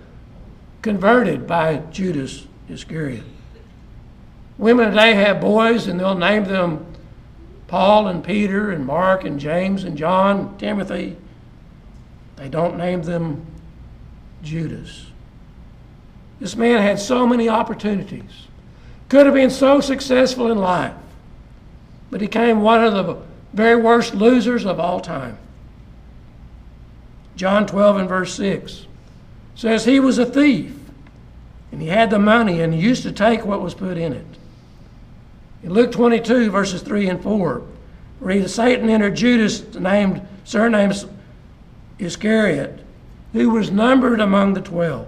converted 0.82 1.46
by 1.46 1.76
Judas 1.90 2.46
Iscariot. 2.68 3.24
Women 4.56 4.90
today 4.90 5.14
have 5.14 5.40
boys 5.40 5.86
and 5.86 6.00
they'll 6.00 6.16
name 6.16 6.44
them 6.44 6.84
Paul 7.68 8.08
and 8.08 8.24
Peter 8.24 8.70
and 8.70 8.84
Mark 8.84 9.24
and 9.24 9.38
James 9.38 9.84
and 9.84 9.96
John, 9.96 10.38
and 10.40 10.58
Timothy. 10.58 11.16
They 12.36 12.48
don't 12.48 12.78
name 12.78 13.02
them 13.02 13.46
Judas. 14.42 15.06
This 16.40 16.56
man 16.56 16.82
had 16.82 16.98
so 16.98 17.26
many 17.26 17.48
opportunities, 17.48 18.46
could 19.08 19.26
have 19.26 19.34
been 19.34 19.50
so 19.50 19.80
successful 19.80 20.50
in 20.50 20.58
life, 20.58 20.94
but 22.10 22.20
he 22.20 22.26
became 22.26 22.60
one 22.60 22.84
of 22.84 22.92
the 22.92 23.16
very 23.52 23.80
worst 23.80 24.14
losers 24.14 24.66
of 24.66 24.78
all 24.78 25.00
time. 25.00 25.38
John 27.36 27.66
12 27.66 27.96
and 27.98 28.08
verse 28.08 28.34
6 28.34 28.86
says 29.54 29.84
he 29.84 30.00
was 30.00 30.18
a 30.18 30.26
thief 30.26 30.74
and 31.70 31.80
he 31.80 31.88
had 31.88 32.10
the 32.10 32.18
money 32.18 32.60
and 32.60 32.74
he 32.74 32.80
used 32.80 33.02
to 33.04 33.12
take 33.12 33.44
what 33.44 33.62
was 33.62 33.74
put 33.74 33.96
in 33.96 34.12
it. 34.12 34.26
In 35.62 35.72
Luke 35.72 35.92
22, 35.92 36.50
verses 36.50 36.82
3 36.82 37.08
and 37.08 37.22
4, 37.22 37.62
read 38.20 38.48
Satan 38.48 38.88
entered 38.88 39.16
Judas, 39.16 39.74
named 39.74 40.26
surnamed 40.44 41.08
Iscariot, 41.98 42.80
who 43.32 43.50
was 43.50 43.70
numbered 43.70 44.20
among 44.20 44.54
the 44.54 44.60
twelve. 44.60 45.06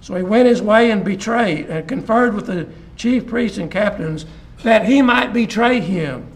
So 0.00 0.14
he 0.14 0.22
went 0.22 0.48
his 0.48 0.62
way 0.62 0.90
and 0.90 1.04
betrayed 1.04 1.66
and 1.66 1.86
conferred 1.88 2.34
with 2.34 2.46
the 2.46 2.68
chief 2.98 3.26
priests 3.26 3.56
and 3.56 3.70
captains 3.70 4.26
that 4.62 4.84
he 4.84 5.00
might 5.00 5.32
betray 5.32 5.80
him. 5.80 6.26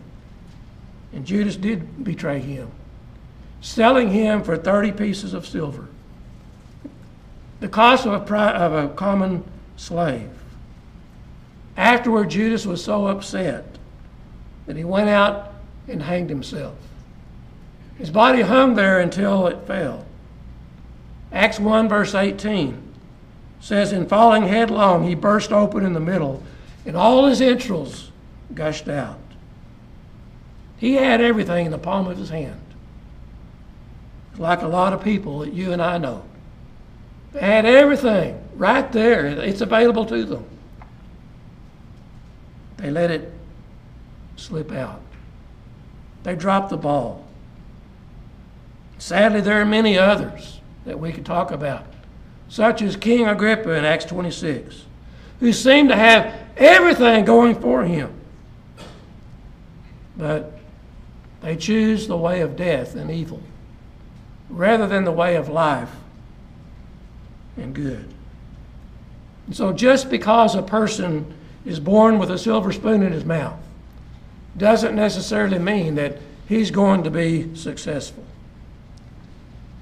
And 1.12 1.26
Judas 1.26 1.57
did 1.57 2.02
betray 2.02 2.38
him, 2.38 2.71
selling 3.61 4.11
him 4.11 4.42
for 4.42 4.57
30 4.57 4.92
pieces 4.92 5.35
of 5.35 5.47
silver, 5.47 5.88
the 7.61 7.69
cost 7.69 8.07
of 8.07 8.31
a, 8.31 8.35
of 8.35 8.73
a 8.73 8.95
common 8.95 9.45
slave. 9.76 10.31
Afterward, 11.76 12.31
Judas 12.31 12.64
was 12.64 12.83
so 12.83 13.07
upset 13.09 13.66
that 14.66 14.76
he 14.76 14.85
went 14.85 15.11
out 15.11 15.52
and 15.88 16.02
hanged 16.02 16.31
himself. 16.31 16.76
His 17.99 18.11
body 18.11 18.42
hung 18.42 18.75
there 18.75 19.00
until 19.00 19.47
it 19.49 19.66
fell. 19.66 20.07
Acts 21.31 21.61
1, 21.61 21.88
verse 21.88 22.14
18 22.14 22.82
says, 23.62 23.92
In 23.92 24.07
falling 24.07 24.42
headlong, 24.42 25.07
he 25.07 25.14
burst 25.14 25.52
open 25.52 25.87
in 25.87 25.95
the 25.95 26.00
middle, 26.00 26.42
and 26.85 26.97
all 26.97 27.26
his 27.26 27.40
entrails 27.40 28.11
gushed 28.52 28.88
out. 28.88 29.21
He 30.76 30.95
had 30.95 31.21
everything 31.21 31.64
in 31.64 31.73
the 31.73 31.78
palm 31.78 32.09
of 32.09 32.19
his 32.19 32.28
hand. 32.28 32.61
Like 34.37 34.62
a 34.62 34.66
lot 34.66 34.92
of 34.92 35.04
people 35.04 35.38
that 35.38 35.52
you 35.52 35.73
and 35.73 35.81
I 35.81 35.97
know. 35.97 36.25
They 37.33 37.40
had 37.40 37.64
everything 37.64 38.42
right 38.57 38.90
there. 38.90 39.26
It's 39.26 39.61
available 39.61 40.04
to 40.07 40.25
them. 40.25 40.45
They 42.78 42.90
let 42.90 43.12
it 43.12 43.33
slip 44.35 44.73
out. 44.73 45.00
They 46.25 46.35
dropped 46.35 46.71
the 46.71 46.76
ball. 46.76 47.25
Sadly, 48.99 49.40
there 49.40 49.61
are 49.61 49.64
many 49.64 49.97
others 49.97 50.61
that 50.85 50.99
we 50.99 51.12
could 51.12 51.25
talk 51.25 51.52
about, 51.52 51.87
such 52.52 52.82
as 52.82 52.97
King 52.97 53.26
Agrippa 53.26 53.71
in 53.71 53.87
Acts 53.87 54.04
26, 54.04 54.85
who 55.40 55.54
seemed 55.54 55.88
to 55.88 55.97
have 55.97 56.38
everything 56.59 57.25
going 57.25 57.59
for 57.59 57.82
him. 57.82 58.12
But 60.18 60.52
they 61.40 61.56
choose 61.56 62.06
the 62.06 62.16
way 62.18 62.42
of 62.42 62.54
death 62.54 62.94
and 62.94 63.11
evil 63.11 63.42
rather 64.50 64.87
than 64.87 65.04
the 65.04 65.12
way 65.12 65.37
of 65.37 65.49
life 65.49 65.88
and 67.56 67.75
good. 67.75 68.06
And 69.47 69.56
so, 69.56 69.73
just 69.73 70.11
because 70.11 70.54
a 70.54 70.61
person 70.61 71.35
is 71.64 71.80
born 71.80 72.18
with 72.18 72.30
a 72.30 72.37
silver 72.37 72.71
spoon 72.71 73.02
in 73.02 73.12
his 73.12 73.25
mouth 73.25 73.59
doesn't 74.59 74.94
necessarily 74.94 75.59
mean 75.59 75.94
that 75.94 76.18
he's 76.47 76.71
going 76.71 77.02
to 77.04 77.11
be 77.11 77.56
successful. 77.56 78.26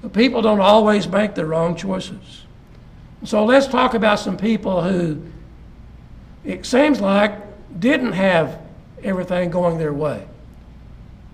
But 0.01 0.13
people 0.13 0.41
don't 0.41 0.61
always 0.61 1.05
make 1.09 1.35
the 1.35 1.45
wrong 1.45 1.75
choices. 1.75 2.45
So 3.23 3.45
let's 3.45 3.67
talk 3.67 3.93
about 3.93 4.19
some 4.19 4.37
people 4.37 4.81
who 4.81 5.21
it 6.43 6.65
seems 6.65 6.99
like 6.99 7.33
didn't 7.79 8.13
have 8.13 8.59
everything 9.03 9.51
going 9.51 9.77
their 9.77 9.93
way, 9.93 10.27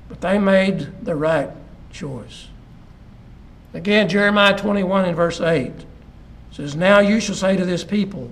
but 0.10 0.22
they 0.22 0.38
made 0.38 1.04
the 1.04 1.16
right 1.16 1.50
choice. 1.92 2.48
Again, 3.74 4.10
Jeremiah 4.10 4.58
21 4.58 5.06
and 5.06 5.16
verse 5.16 5.40
8 5.40 5.72
says, 6.52 6.76
Now 6.76 7.00
you 7.00 7.20
shall 7.20 7.36
say 7.36 7.56
to 7.56 7.66
this 7.66 7.84
people, 7.84 8.32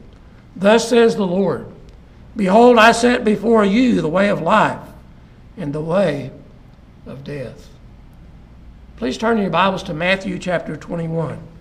Thus 0.56 0.90
says 0.90 1.16
the 1.16 1.28
Lord, 1.28 1.68
Behold, 2.36 2.78
I 2.78 2.92
set 2.92 3.24
before 3.24 3.64
you 3.64 4.02
the 4.02 4.10
way 4.10 4.30
of 4.30 4.42
life 4.42 4.82
and 5.56 5.74
the 5.74 5.82
way 5.82 6.32
of 7.06 7.24
death. 7.24 7.70
Please 8.98 9.18
turn 9.18 9.38
your 9.38 9.50
Bibles 9.50 9.84
to 9.84 9.94
Matthew 9.94 10.40
chapter 10.40 10.76
21. 10.76 11.55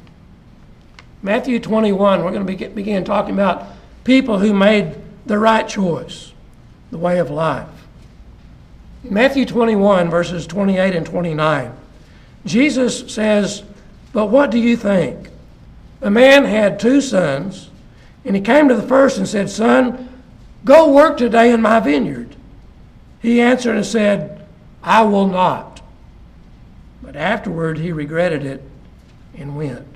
Matthew 1.24 1.58
21, 1.58 2.22
we're 2.22 2.32
going 2.32 2.46
to 2.46 2.68
begin 2.68 3.02
talking 3.02 3.32
about 3.32 3.68
people 4.04 4.38
who 4.38 4.52
made 4.52 4.94
the 5.24 5.38
right 5.38 5.66
choice, 5.66 6.34
the 6.90 6.98
way 6.98 7.18
of 7.18 7.30
life. 7.30 7.66
Matthew 9.02 9.46
21, 9.46 10.10
verses 10.10 10.46
28 10.46 10.94
and 10.94 11.06
29, 11.06 11.74
Jesus 12.44 13.10
says, 13.10 13.62
But 14.12 14.26
what 14.26 14.50
do 14.50 14.58
you 14.58 14.76
think? 14.76 15.30
A 16.02 16.10
man 16.10 16.44
had 16.44 16.78
two 16.78 17.00
sons, 17.00 17.70
and 18.26 18.37
he 18.37 18.42
came 18.42 18.68
to 18.68 18.76
the 18.76 18.82
first 18.87 19.16
and 19.16 19.26
said, 19.26 19.48
Son, 19.48 20.10
Go 20.62 20.92
work 20.92 21.16
today 21.16 21.52
in 21.52 21.62
my 21.62 21.80
vineyard. 21.80 22.37
He 23.22 23.40
answered 23.40 23.76
and 23.76 23.87
said, 23.87 24.46
I 24.82 25.00
will 25.04 25.26
not. 25.26 25.80
But 27.00 27.16
afterward 27.16 27.78
he 27.78 27.92
regretted 27.92 28.44
it 28.44 28.62
and 29.34 29.56
went. 29.56 29.93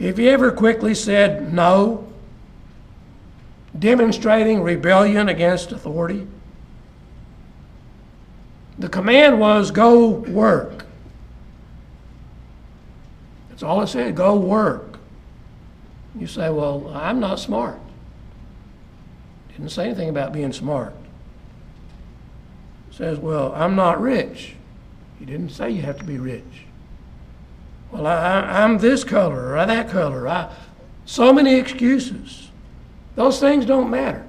Have 0.00 0.18
you 0.18 0.30
ever 0.30 0.50
quickly 0.50 0.94
said 0.94 1.52
no, 1.52 2.10
demonstrating 3.78 4.62
rebellion 4.62 5.28
against 5.28 5.72
authority? 5.72 6.26
The 8.78 8.88
command 8.88 9.38
was 9.38 9.70
go 9.70 10.08
work. 10.08 10.86
That's 13.50 13.62
all 13.62 13.82
it 13.82 13.88
said 13.88 14.16
go 14.16 14.36
work. 14.36 14.98
You 16.18 16.26
say, 16.26 16.48
well, 16.48 16.90
I'm 16.94 17.20
not 17.20 17.38
smart. 17.38 17.78
Didn't 19.50 19.68
say 19.68 19.84
anything 19.84 20.08
about 20.08 20.32
being 20.32 20.52
smart. 20.54 20.94
says, 22.90 23.18
well, 23.18 23.52
I'm 23.54 23.76
not 23.76 24.00
rich. 24.00 24.54
He 25.18 25.26
didn't 25.26 25.50
say 25.50 25.70
you 25.70 25.82
have 25.82 25.98
to 25.98 26.04
be 26.04 26.18
rich. 26.18 26.64
Well, 27.92 28.06
I, 28.06 28.62
am 28.62 28.78
this 28.78 29.02
color 29.02 29.56
or 29.56 29.66
that 29.66 29.90
color. 29.90 30.28
I, 30.28 30.52
so 31.06 31.32
many 31.32 31.54
excuses. 31.56 32.48
Those 33.16 33.40
things 33.40 33.66
don't 33.66 33.90
matter. 33.90 34.24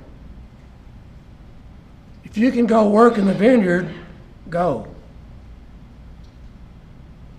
If 2.24 2.38
you 2.38 2.52
can 2.52 2.66
go 2.66 2.90
work 2.90 3.18
in 3.18 3.26
the 3.26 3.34
vineyard, 3.34 3.94
go. 4.50 4.88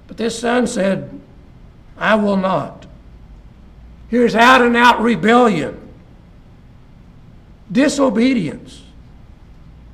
But 0.07 0.17
this 0.17 0.39
son 0.39 0.67
said, 0.67 1.21
I 1.97 2.15
will 2.15 2.37
not. 2.37 2.87
Here's 4.09 4.35
out 4.35 4.61
and 4.61 4.77
out 4.77 5.01
rebellion, 5.01 5.89
disobedience. 7.71 8.83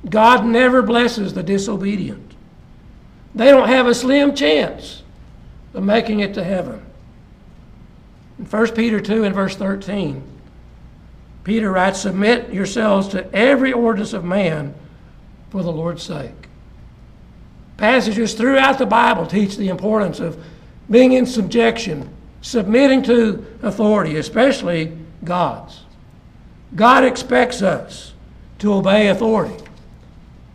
God 0.07 0.45
never 0.45 0.81
blesses 0.81 1.33
the 1.33 1.43
disobedient. 1.43 2.33
They 3.33 3.45
don't 3.45 3.67
have 3.67 3.87
a 3.87 3.95
slim 3.95 4.35
chance 4.35 5.03
of 5.73 5.83
making 5.83 6.19
it 6.19 6.33
to 6.33 6.43
heaven. 6.43 6.85
In 8.37 8.45
1 8.45 8.71
Peter 8.75 8.99
2 8.99 9.23
and 9.23 9.35
verse 9.35 9.55
13, 9.55 10.23
Peter 11.43 11.71
writes, 11.71 12.01
Submit 12.01 12.53
yourselves 12.53 13.07
to 13.09 13.33
every 13.33 13.73
ordinance 13.73 14.13
of 14.13 14.23
man 14.23 14.73
for 15.49 15.63
the 15.63 15.71
Lord's 15.71 16.03
sake. 16.03 16.47
Passages 17.77 18.33
throughout 18.33 18.77
the 18.77 18.85
Bible 18.85 19.25
teach 19.25 19.57
the 19.57 19.69
importance 19.69 20.19
of 20.19 20.41
being 20.89 21.13
in 21.13 21.25
subjection 21.25 22.09
submitting 22.41 23.03
to 23.03 23.45
authority, 23.61 24.17
especially 24.17 24.97
God's. 25.23 25.81
God 26.75 27.03
expects 27.03 27.61
us 27.61 28.13
to 28.59 28.73
obey 28.73 29.07
authority. 29.07 29.63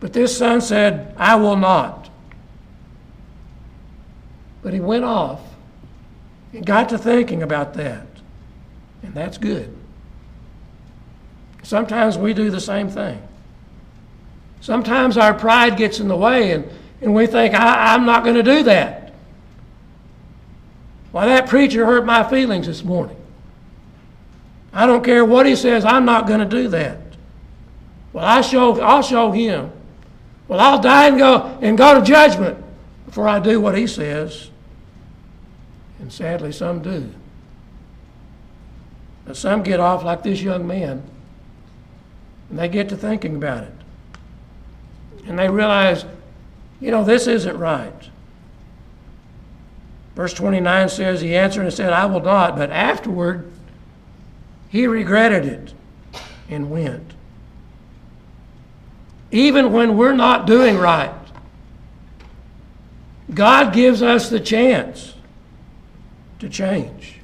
But 0.01 0.13
this 0.13 0.37
son 0.37 0.61
said, 0.61 1.15
I 1.17 1.37
will 1.37 1.57
not. 1.57 2.04
But 4.65 4.73
he 4.73 4.81
went 4.81 5.05
off 5.05 5.41
and 6.55 6.65
got 6.65 6.89
to 6.89 6.99
thinking 6.99 7.43
about 7.43 7.75
that. 7.75 8.07
And 9.03 9.13
that's 9.15 9.37
good. 9.37 9.77
Sometimes 11.63 12.17
we 12.17 12.33
do 12.33 12.51
the 12.51 12.61
same 12.61 12.89
thing. 12.89 13.23
Sometimes 14.63 15.19
our 15.19 15.35
pride 15.35 15.77
gets 15.77 16.01
in 16.01 16.09
the 16.09 16.17
way 16.17 16.53
and, 16.53 16.67
and 17.03 17.15
we 17.15 17.27
think, 17.27 17.55
I'm 17.55 18.07
not 18.07 18.25
going 18.25 18.37
to 18.37 18.43
do 18.43 18.63
that. 18.63 19.13
Why, 21.13 21.27
that 21.27 21.47
preacher 21.47 21.85
hurt 21.85 22.07
my 22.07 22.29
feelings 22.29 22.67
this 22.67 22.83
morning. 22.83 23.19
I 24.73 24.87
don't 24.87 25.05
care 25.05 25.27
what 25.27 25.45
he 25.45 25.57
says, 25.57 25.85
I'm 25.85 26.07
not 26.07 26.27
going 26.27 26.41
to 26.41 26.47
do 26.47 26.69
that. 26.69 26.99
Well, 28.15 28.25
I 28.25 28.41
show, 28.41 28.81
I'll 28.81 29.03
show 29.03 29.31
him. 29.31 29.71
Well, 30.49 30.59
I'll 30.59 30.81
die 30.81 31.09
and 31.09 31.19
go 31.19 31.59
and 31.61 31.77
go 31.77 32.01
to 32.01 32.05
judgment 32.05 32.65
before 33.05 33.29
I 33.29 33.39
do 33.41 33.61
what 33.61 33.77
he 33.77 33.87
says. 33.87 34.51
And 36.05 36.13
sadly, 36.13 36.53
some 36.53 36.83
do. 36.83 37.15
Some 39.33 39.63
get 39.63 39.81
off 39.81 40.05
like 40.05 40.23
this 40.23 40.43
young 40.43 40.67
man, 40.67 41.03
and 42.51 42.59
they 42.59 42.69
get 42.69 42.91
to 42.91 42.97
thinking 42.99 43.37
about 43.37 43.63
it. 43.65 43.73
And 45.27 45.39
they 45.39 45.49
realize, 45.49 46.05
you 46.79 46.91
know, 46.91 47.05
this 47.05 47.27
isn't 47.27 47.57
right. 47.57 48.11
Verse 50.15 50.35
29 50.35 50.91
says, 50.91 51.23
He 51.23 51.35
answered 51.35 51.63
and 51.63 51.73
said, 51.73 51.95
I 51.95 52.05
will 52.05 52.21
not. 52.21 52.55
But 52.55 52.69
afterward, 52.69 53.51
he 54.69 54.87
regretted 54.87 55.47
it 55.47 55.73
and 56.51 56.71
went. 56.71 57.15
Even 59.31 59.73
when 59.73 59.97
we're 59.97 60.13
not 60.13 60.47
doing 60.47 60.77
right, 60.77 61.15
God 63.33 63.73
gives 63.73 64.03
us 64.03 64.29
the 64.29 64.39
chance 64.39 65.14
to 66.45 66.51
change. 66.51 67.21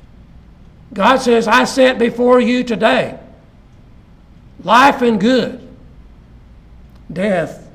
God 0.92 1.18
says, 1.18 1.46
I 1.46 1.64
set 1.64 1.98
before 1.98 2.40
you 2.40 2.64
today 2.64 3.18
life 4.64 5.02
and 5.02 5.20
good, 5.20 5.68
death 7.12 7.68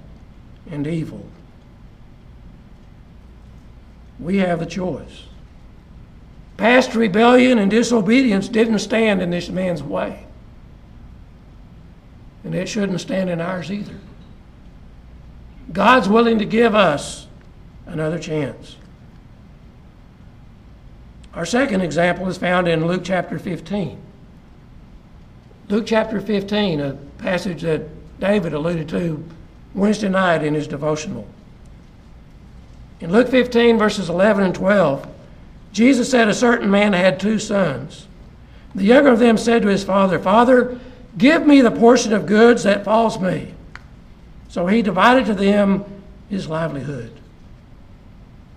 and 0.70 0.86
evil. 0.86 1.26
We 4.20 4.38
have 4.38 4.60
the 4.60 4.66
choice. 4.66 5.24
Past 6.58 6.96
rebellion 6.96 7.60
and 7.60 7.70
disobedience 7.70 8.48
didn't 8.48 8.80
stand 8.80 9.22
in 9.22 9.30
this 9.30 9.50
man's 9.50 9.84
way. 9.84 10.26
And 12.44 12.56
it 12.56 12.68
shouldn't 12.70 13.02
stand 13.02 13.30
in 13.30 13.42
ours 13.42 13.72
either. 13.72 14.00
God's 15.72 16.08
willing 16.08 16.40
to 16.40 16.46
give 16.46 16.76
us 16.76 17.28
another 17.86 18.20
chance. 18.20 18.78
Our 21.36 21.46
second 21.46 21.82
example 21.82 22.28
is 22.30 22.38
found 22.38 22.68
in 22.68 22.88
Luke 22.88 23.02
chapter 23.04 23.38
15. 23.38 24.02
Luke 25.68 25.86
chapter 25.86 26.22
15, 26.22 26.80
a 26.80 26.94
passage 27.18 27.64
that 27.64 27.82
David 28.20 28.54
alluded 28.54 28.88
to 28.90 29.24
Wednesday 29.74 30.08
night 30.08 30.44
in 30.44 30.54
his 30.54 30.68
devotional. 30.68 31.28
In 33.02 33.12
Luke 33.12 33.28
15, 33.28 33.78
verses 33.78 34.08
11 34.08 34.46
and 34.46 34.56
12, 34.56 35.06
Jesus 35.74 36.10
said 36.10 36.30
a 36.30 36.34
certain 36.34 36.72
man 36.72 36.94
had 36.94 37.20
two 37.20 37.38
sons. 37.38 38.08
The 38.74 38.86
younger 38.86 39.12
of 39.12 39.20
them 39.20 39.38
said 39.38 39.62
to 39.64 39.68
his 39.68 39.84
father, 39.84 40.18
Father, 40.20 40.80
give 41.18 41.46
me 41.46 41.60
the 41.60 41.72
portion 41.72 42.14
of 42.14 42.26
goods 42.26 42.64
that 42.64 42.86
falls 42.86 43.20
me. 43.20 43.54
So 44.48 44.68
he 44.68 44.82
divided 44.82 45.26
to 45.26 45.34
them 45.34 45.84
his 46.30 46.48
livelihood. 46.48 47.12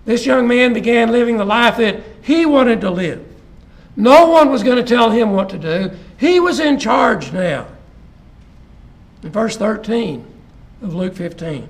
This 0.05 0.25
young 0.25 0.47
man 0.47 0.73
began 0.73 1.11
living 1.11 1.37
the 1.37 1.45
life 1.45 1.77
that 1.77 2.01
he 2.21 2.45
wanted 2.45 2.81
to 2.81 2.89
live. 2.89 3.25
No 3.95 4.27
one 4.29 4.49
was 4.49 4.63
going 4.63 4.77
to 4.77 4.83
tell 4.83 5.11
him 5.11 5.31
what 5.31 5.49
to 5.49 5.57
do. 5.57 5.91
He 6.17 6.39
was 6.39 6.59
in 6.59 6.79
charge 6.79 7.33
now. 7.33 7.67
In 9.23 9.31
verse 9.31 9.57
13 9.57 10.25
of 10.81 10.95
Luke 10.95 11.15
15, 11.15 11.67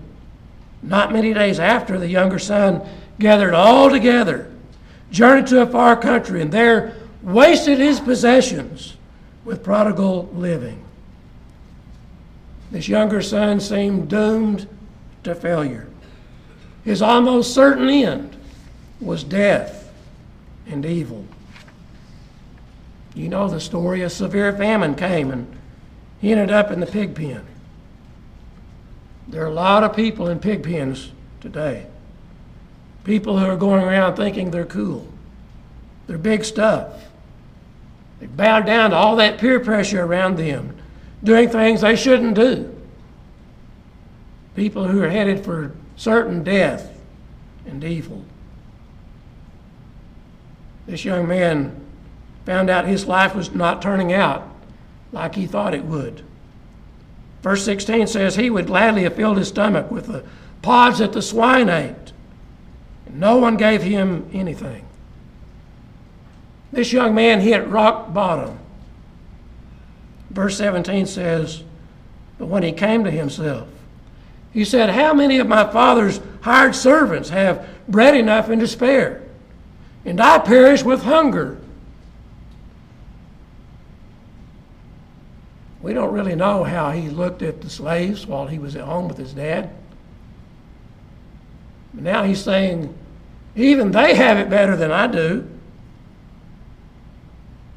not 0.84 1.12
many 1.12 1.34
days 1.34 1.60
after, 1.60 1.98
the 1.98 2.08
younger 2.08 2.40
son 2.40 2.88
gathered 3.20 3.54
all 3.54 3.90
together 3.90 4.52
journeyed 5.12 5.48
to 5.48 5.62
a 5.62 5.68
far 5.68 5.96
country, 5.96 6.42
and 6.42 6.52
there 6.52 6.96
wasted 7.22 7.80
his 7.80 8.00
possessions 8.00 8.96
with 9.44 9.64
prodigal 9.64 10.30
living. 10.34 10.84
This 12.72 12.88
younger 12.88 13.22
son 13.22 13.60
seemed 13.60 14.10
doomed 14.10 14.68
to 15.24 15.34
failure. 15.34 15.88
His 16.90 17.04
almost 17.04 17.54
certain 17.54 17.88
end 17.88 18.36
was 19.00 19.24
death 19.24 19.94
and 20.66 20.84
evil. 20.84 21.24
You 23.14 23.30
know 23.30 23.48
the 23.48 23.60
story. 23.60 24.02
A 24.02 24.10
severe 24.10 24.52
famine 24.54 24.96
came, 24.96 25.30
and 25.30 25.56
he 26.20 26.32
ended 26.32 26.50
up 26.50 26.72
in 26.72 26.80
the 26.80 26.88
pig 26.88 27.14
pen. 27.14 27.46
There 29.28 29.44
are 29.44 29.50
a 29.50 29.54
lot 29.54 29.84
of 29.84 29.96
people 29.96 30.30
in 30.30 30.40
pig 30.40 30.64
pens 30.64 31.12
today. 31.42 31.86
People 33.04 33.38
who 33.38 33.46
are 33.46 33.56
going 33.56 33.84
around 33.84 34.16
thinking 34.16 34.50
they're 34.50 34.66
cool. 34.66 35.08
They're 36.08 36.18
big 36.18 36.44
stuff. 36.44 37.04
They 38.20 38.26
bow 38.26 38.62
down 38.62 38.90
to 38.90 38.96
all 38.96 39.18
that 39.18 39.38
peer 39.38 39.60
pressure 39.60 40.04
around 40.04 40.40
them, 40.40 40.76
doing 41.24 41.50
things 41.50 41.82
they 41.82 41.96
shouldn't 41.96 42.34
do. 42.34 42.76
People 44.56 44.88
who 44.88 45.04
are 45.04 45.10
headed 45.12 45.46
for 45.46 45.76
certain 46.00 46.44
death 46.46 46.98
and 47.66 47.84
evil. 47.84 48.24
This 50.88 51.04
young 51.04 51.28
man 51.28 51.76
found 52.46 52.70
out 52.70 52.86
his 52.86 53.06
life 53.06 53.36
was 53.36 53.52
not 53.52 53.82
turning 53.82 54.14
out 54.14 54.50
like 55.12 55.36
he 55.36 55.46
thought 55.46 55.74
it 55.74 55.84
would. 55.84 56.24
Verse 57.42 57.66
16 57.66 58.08
says 58.08 58.36
he 58.36 58.50
would 58.50 58.68
gladly 58.68 59.04
have 59.04 59.16
filled 59.16 59.38
his 59.38 59.50
stomach 59.50 59.92
with 59.92 60.08
the 60.08 60.24
pods 60.62 61.00
that 61.00 61.12
the 61.12 61.22
swine 61.22 61.68
ate 61.68 62.14
And 63.06 63.20
no 63.20 63.36
one 63.36 63.58
gave 63.58 63.84
him 63.84 64.30
anything. 64.32 64.86
This 66.72 66.94
young 66.94 67.14
man 67.14 67.42
hit 67.42 67.68
rock 67.68 68.14
bottom. 68.14 68.58
Verse 70.30 70.58
17 70.58 71.08
says, 71.08 71.64
But 72.38 72.46
when 72.46 72.64
he 72.64 72.72
came 72.72 73.04
to 73.04 73.12
himself, 73.12 73.68
he 74.52 74.66
said, 74.66 74.90
How 74.90 75.14
many 75.14 75.38
of 75.38 75.48
my 75.48 75.70
father's 75.72 76.20
hired 76.42 76.76
servants 76.76 77.30
have 77.30 77.68
bread 77.88 78.16
enough 78.16 78.50
and 78.50 78.60
to 78.62 78.68
spare? 78.68 79.24
And 80.06 80.20
I 80.20 80.40
perish 80.40 80.84
with 80.84 81.04
hunger. 81.04 81.60
We 85.82 85.94
don't 85.94 86.12
really 86.12 86.36
know 86.36 86.64
how 86.64 86.92
he 86.92 87.10
looked 87.10 87.42
at 87.42 87.62
the 87.62 87.70
slaves 87.70 88.26
while 88.26 88.48
he 88.48 88.60
was 88.60 88.76
at 88.76 88.84
home 88.84 89.08
with 89.08 89.18
his 89.18 89.34
dad. 89.34 89.70
But 91.94 92.04
now 92.04 92.24
he's 92.24 92.44
saying, 92.44 92.94
even 93.56 93.92
they 93.92 94.16
have 94.16 94.38
it 94.38 94.50
better 94.50 94.76
than 94.76 94.92
I 94.92 95.08
do. 95.08 95.50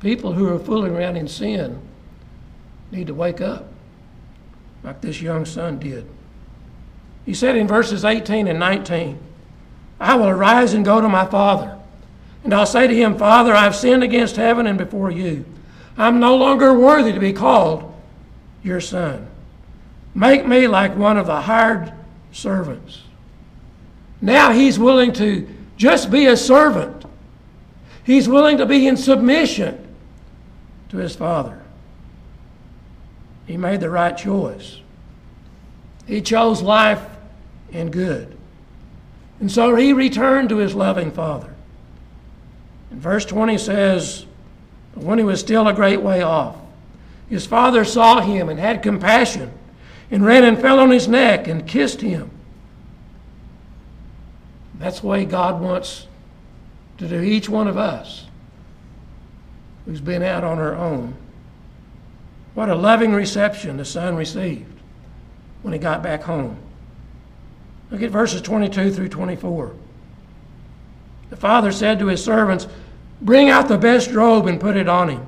People 0.01 0.33
who 0.33 0.53
are 0.53 0.59
fooling 0.59 0.95
around 0.97 1.17
in 1.17 1.29
sin 1.29 1.81
need 2.91 3.07
to 3.07 3.15
wake 3.15 3.41
up, 3.41 3.69
like 4.83 5.01
this 5.01 5.23
young 5.23 5.45
son 5.45 5.79
did. 5.79 6.07
He 7.25 7.35
said 7.35 7.57
in 7.57 7.69
verses 7.69 8.05
18 8.05 8.49
and 8.49 8.59
19, 8.59 9.19
I 10.01 10.17
will 10.17 10.29
arise 10.29 10.75
and 10.75 10.85
go 10.85 11.01
to 11.01 11.09
my 11.09 11.25
father, 11.27 11.79
and 12.43 12.53
I'll 12.53 12.67
say 12.67 12.87
to 12.87 12.95
him, 12.95 13.17
Father, 13.17 13.55
I've 13.55 13.77
sinned 13.77 14.03
against 14.03 14.37
heaven 14.37 14.67
and 14.67 14.77
before 14.77 15.11
you. 15.11 15.45
I'm 15.97 16.19
no 16.19 16.37
longer 16.37 16.77
worthy 16.77 17.13
to 17.13 17.21
be 17.21 17.33
called 17.33 17.95
your 18.63 18.81
son. 18.81 19.29
Make 20.15 20.47
me 20.47 20.67
like 20.67 20.97
one 20.97 21.17
of 21.17 21.27
the 21.27 21.43
hired 21.43 21.93
servants. 22.33 23.03
Now 24.21 24.53
he's 24.53 24.79
willing 24.79 25.13
to 25.15 25.49
just 25.77 26.11
be 26.11 26.27
a 26.27 26.37
servant. 26.37 27.05
He's 28.05 28.29
willing 28.29 28.59
to 28.59 28.67
be 28.67 28.87
in 28.87 28.97
submission 28.97 29.95
to 30.89 30.97
his 30.97 31.15
father. 31.15 31.63
He 33.47 33.57
made 33.57 33.81
the 33.81 33.91
right 33.91 34.17
choice. 34.17 34.81
He 36.07 36.21
chose 36.21 36.63
life 36.63 37.05
and 37.73 37.93
good. 37.93 38.37
And 39.41 39.51
so 39.51 39.75
he 39.75 39.93
returned 39.93 40.49
to 40.51 40.59
his 40.59 40.75
loving 40.75 41.11
father. 41.11 41.55
And 42.91 43.01
verse 43.01 43.25
20 43.25 43.59
says, 43.59 44.27
When 44.95 45.19
he 45.19 45.25
was 45.25 45.41
still 45.41 45.67
a 45.67 45.75
great 45.75 46.01
way 46.01 46.23
off, 46.23 46.57
his 47.29 47.47
father 47.47 47.85
saw 47.85 48.21
him 48.21 48.49
and 48.49 48.59
had 48.59 48.83
compassion 48.83 49.51
and 50.11 50.25
ran 50.25 50.45
and 50.45 50.61
fell 50.61 50.79
on 50.79 50.91
his 50.91 51.09
neck 51.09 51.49
and 51.49 51.67
kissed 51.67 52.01
him. 52.01 52.31
That's 54.79 55.01
the 55.01 55.07
way 55.07 55.25
God 55.25 55.61
wants 55.61 56.07
to 56.99 57.09
do 57.09 57.21
each 57.23 57.49
one 57.49 57.69
of 57.69 57.77
us 57.77 58.27
who's 59.87 60.01
been 60.01 60.23
out 60.23 60.45
on 60.45 60.59
our 60.59 60.75
own. 60.75 61.17
What 62.55 62.69
a 62.69 62.75
loving 62.75 63.13
reception 63.13 63.77
the 63.77 63.85
son 63.85 64.15
received 64.17 64.79
when 65.63 65.73
he 65.73 65.79
got 65.79 66.03
back 66.03 66.23
home. 66.23 66.59
Look 67.93 68.01
at 68.01 68.11
verses 68.11 68.41
22 68.41 68.91
through 68.91 69.11
24. 69.11 69.77
The 71.29 71.37
father 71.37 71.71
said 71.71 71.99
to 71.99 72.07
his 72.07 72.25
servants, 72.25 72.67
Bring 73.21 73.51
out 73.51 73.69
the 73.69 73.77
best 73.77 74.11
robe 74.11 74.47
and 74.47 74.59
put 74.59 74.79
it 74.79 74.89
on 74.89 75.11
him. 75.11 75.27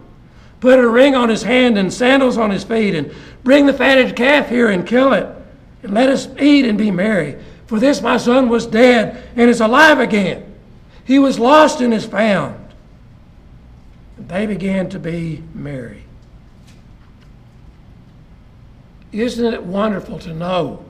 Put 0.61 0.79
a 0.79 0.88
ring 0.88 1.14
on 1.14 1.29
his 1.29 1.42
hand 1.42 1.77
and 1.77 1.92
sandals 1.92 2.38
on 2.38 2.50
his 2.50 2.64
feet, 2.64 2.94
and 2.94 3.14
bring 3.44 3.66
the 3.66 3.74
fatted 3.74 4.16
calf 4.16 4.48
here 4.48 4.70
and 4.70 4.87
kill 4.87 5.12
it, 5.12 5.29
and 5.83 5.92
let 5.92 6.09
us 6.09 6.27
eat 6.40 6.64
and 6.64 6.79
be 6.79 6.90
merry. 6.90 7.37
For 7.66 7.79
this 7.79 8.00
my 8.00 8.16
son 8.16 8.48
was 8.48 8.66
dead 8.66 9.22
and 9.37 9.50
is 9.50 9.61
alive 9.61 10.00
again. 10.00 10.55
He 11.05 11.18
was 11.18 11.38
lost 11.38 11.83
and 11.83 11.92
is 11.92 12.07
found. 12.07 12.59
And 14.16 14.27
they 14.27 14.46
began 14.46 14.88
to 14.88 14.98
be 14.98 15.42
merry. 15.53 16.05
Isn't 19.12 19.53
it 19.53 19.62
wonderful 19.62 20.18
to 20.20 20.33
know 20.33 20.84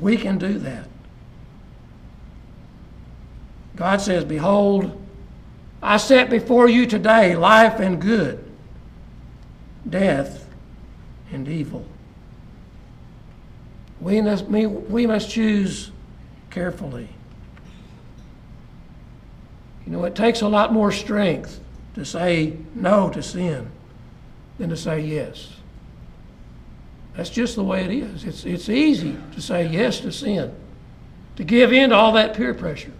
we 0.00 0.16
can 0.16 0.38
do 0.38 0.58
that? 0.58 0.88
God 3.76 4.00
says, 4.00 4.24
Behold, 4.24 5.00
I 5.82 5.96
set 5.96 6.30
before 6.30 6.68
you 6.68 6.86
today 6.86 7.36
life 7.36 7.80
and 7.80 8.00
good, 8.00 8.44
death 9.88 10.46
and 11.32 11.48
evil. 11.48 11.84
We 14.00 14.20
must, 14.20 14.46
we 14.46 15.06
must 15.06 15.30
choose 15.30 15.90
carefully. 16.50 17.08
You 19.86 19.92
know, 19.92 20.04
it 20.04 20.14
takes 20.14 20.40
a 20.40 20.48
lot 20.48 20.72
more 20.72 20.90
strength 20.92 21.60
to 21.94 22.04
say 22.04 22.56
no 22.74 23.10
to 23.10 23.22
sin 23.22 23.70
than 24.58 24.70
to 24.70 24.76
say 24.76 25.00
yes. 25.00 25.50
That's 27.16 27.30
just 27.30 27.54
the 27.54 27.62
way 27.62 27.84
it 27.84 27.90
is. 27.90 28.24
It's, 28.24 28.44
it's 28.44 28.68
easy 28.68 29.16
to 29.34 29.40
say 29.40 29.66
yes 29.66 30.00
to 30.00 30.10
sin, 30.10 30.54
to 31.36 31.44
give 31.44 31.72
in 31.72 31.90
to 31.90 31.96
all 31.96 32.12
that 32.12 32.34
peer 32.34 32.54
pressure. 32.54 32.92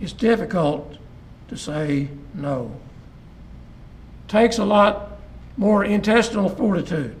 It's 0.00 0.12
difficult 0.12 0.96
to 1.48 1.56
say 1.56 2.08
no. 2.34 2.72
It 4.26 4.30
takes 4.30 4.58
a 4.58 4.64
lot 4.64 5.18
more 5.56 5.84
intestinal 5.84 6.48
fortitude. 6.48 7.16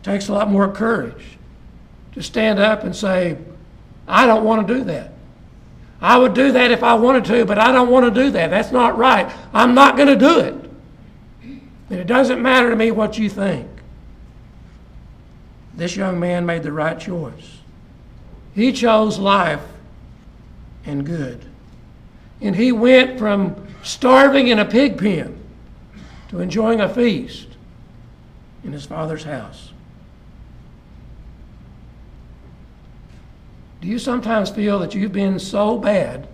It 0.00 0.04
takes 0.04 0.28
a 0.28 0.32
lot 0.32 0.48
more 0.48 0.70
courage 0.70 1.38
to 2.12 2.22
stand 2.22 2.58
up 2.58 2.84
and 2.84 2.94
say, 2.94 3.36
I 4.06 4.26
don't 4.26 4.44
want 4.44 4.66
to 4.66 4.74
do 4.74 4.84
that. 4.84 5.12
I 6.00 6.16
would 6.16 6.34
do 6.34 6.52
that 6.52 6.70
if 6.70 6.82
I 6.82 6.94
wanted 6.94 7.24
to, 7.26 7.44
but 7.44 7.58
I 7.58 7.72
don't 7.72 7.90
want 7.90 8.12
to 8.12 8.22
do 8.22 8.30
that. 8.30 8.50
That's 8.50 8.72
not 8.72 8.96
right. 8.96 9.30
I'm 9.52 9.74
not 9.74 9.96
going 9.96 10.08
to 10.08 10.16
do 10.16 10.40
it. 10.40 10.54
And 11.90 11.98
it 11.98 12.06
doesn't 12.06 12.40
matter 12.40 12.70
to 12.70 12.76
me 12.76 12.90
what 12.90 13.18
you 13.18 13.28
think. 13.28 13.68
This 15.80 15.96
young 15.96 16.20
man 16.20 16.44
made 16.44 16.62
the 16.62 16.72
right 16.72 17.00
choice. 17.00 17.60
He 18.54 18.70
chose 18.70 19.18
life 19.18 19.62
and 20.84 21.06
good. 21.06 21.42
And 22.42 22.54
he 22.54 22.70
went 22.70 23.18
from 23.18 23.66
starving 23.82 24.48
in 24.48 24.58
a 24.58 24.66
pig 24.66 24.98
pen 24.98 25.42
to 26.28 26.40
enjoying 26.40 26.82
a 26.82 26.88
feast 26.92 27.46
in 28.62 28.74
his 28.74 28.84
father's 28.84 29.24
house. 29.24 29.72
Do 33.80 33.88
you 33.88 33.98
sometimes 33.98 34.50
feel 34.50 34.80
that 34.80 34.94
you've 34.94 35.12
been 35.12 35.38
so 35.38 35.78
bad 35.78 36.28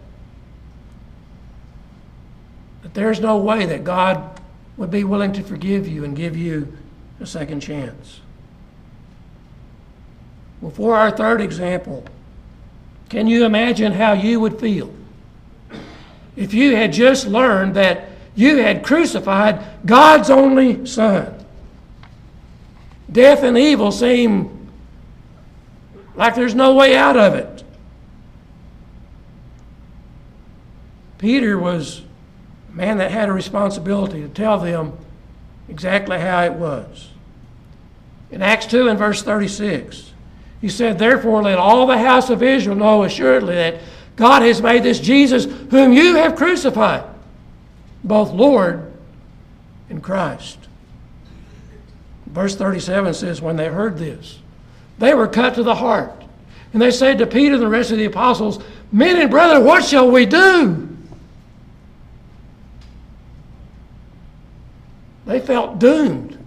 that 2.83 2.95
there's 2.95 3.21
no 3.21 3.37
way 3.37 3.65
that 3.65 3.85
God 3.85 4.41
would 4.77 4.91
be 4.91 5.05
willing 5.05 5.33
to 5.35 5.45
forgive 5.45 5.87
you 5.87 6.03
and 6.03 6.17
give 6.17 6.37
you 6.37 6.77
a 7.21 7.27
second 7.27 7.61
chance? 7.61 8.23
For 10.75 10.97
our 10.97 11.11
third 11.11 11.41
example, 11.41 12.05
can 13.09 13.27
you 13.27 13.45
imagine 13.45 13.93
how 13.93 14.13
you 14.13 14.41
would 14.41 14.59
feel 14.59 14.93
if 16.35 16.53
you 16.53 16.75
had 16.75 16.93
just 16.93 17.27
learned 17.27 17.75
that 17.77 18.09
you 18.35 18.59
had 18.59 18.85
crucified 18.85 19.65
God's 19.85 20.31
only 20.31 20.87
Son? 20.87 21.45
Death 23.11 23.43
and 23.43 23.57
evil 23.57 23.93
seem 23.93 24.71
like 26.17 26.35
there's 26.35 26.55
no 26.55 26.75
way 26.75 26.97
out 26.97 27.17
of 27.17 27.35
it. 27.35 27.63
Peter 31.19 31.59
was 31.59 32.03
a 32.71 32.77
man 32.77 32.99
that 32.99 33.11
had 33.11 33.29
a 33.29 33.33
responsibility 33.33 34.21
to 34.23 34.29
tell 34.29 34.59
them 34.59 34.93
exactly 35.69 36.19
how 36.19 36.43
it 36.43 36.53
was. 36.53 37.11
In 38.31 38.43
Acts 38.43 38.67
2 38.67 38.89
and 38.89 38.99
verse 38.99 39.23
36, 39.23 40.13
he 40.61 40.69
said, 40.69 40.99
Therefore, 40.99 41.43
let 41.43 41.59
all 41.59 41.87
the 41.87 41.99
house 41.99 42.31
of 42.31 42.43
Israel 42.43 42.77
know 42.77 43.05
assuredly 43.05 43.55
that 43.55 43.81
God 44.17 44.43
has 44.43 44.63
made 44.63 44.83
this 44.83 44.99
Jesus, 44.99 45.45
whom 45.71 45.93
you 45.93 46.17
have 46.17 46.37
crucified, 46.37 47.05
both 48.03 48.33
Lord 48.33 48.93
and 49.91 50.03
Christ. 50.03 50.59
Verse 52.27 52.57
37 52.57 53.15
says, 53.15 53.43
When 53.43 53.57
they 53.57 53.69
heard 53.69 53.99
this, 53.99 54.39
they 54.99 55.15
were 55.15 55.29
cut 55.29 55.55
to 55.55 55.63
the 55.63 55.75
heart. 55.75 56.25
And 56.73 56.83
they 56.83 56.91
said 56.91 57.19
to 57.19 57.27
Peter 57.27 57.55
and 57.55 57.63
the 57.63 57.69
rest 57.69 57.91
of 57.91 57.99
the 57.99 58.05
apostles, 58.07 58.63
Men 58.93 59.21
and 59.21 59.31
brethren, 59.31 59.65
what 59.65 59.85
shall 59.85 60.11
we 60.11 60.27
do? 60.27 60.97
They 65.27 65.41
felt 65.41 65.79
doomed. 65.79 66.39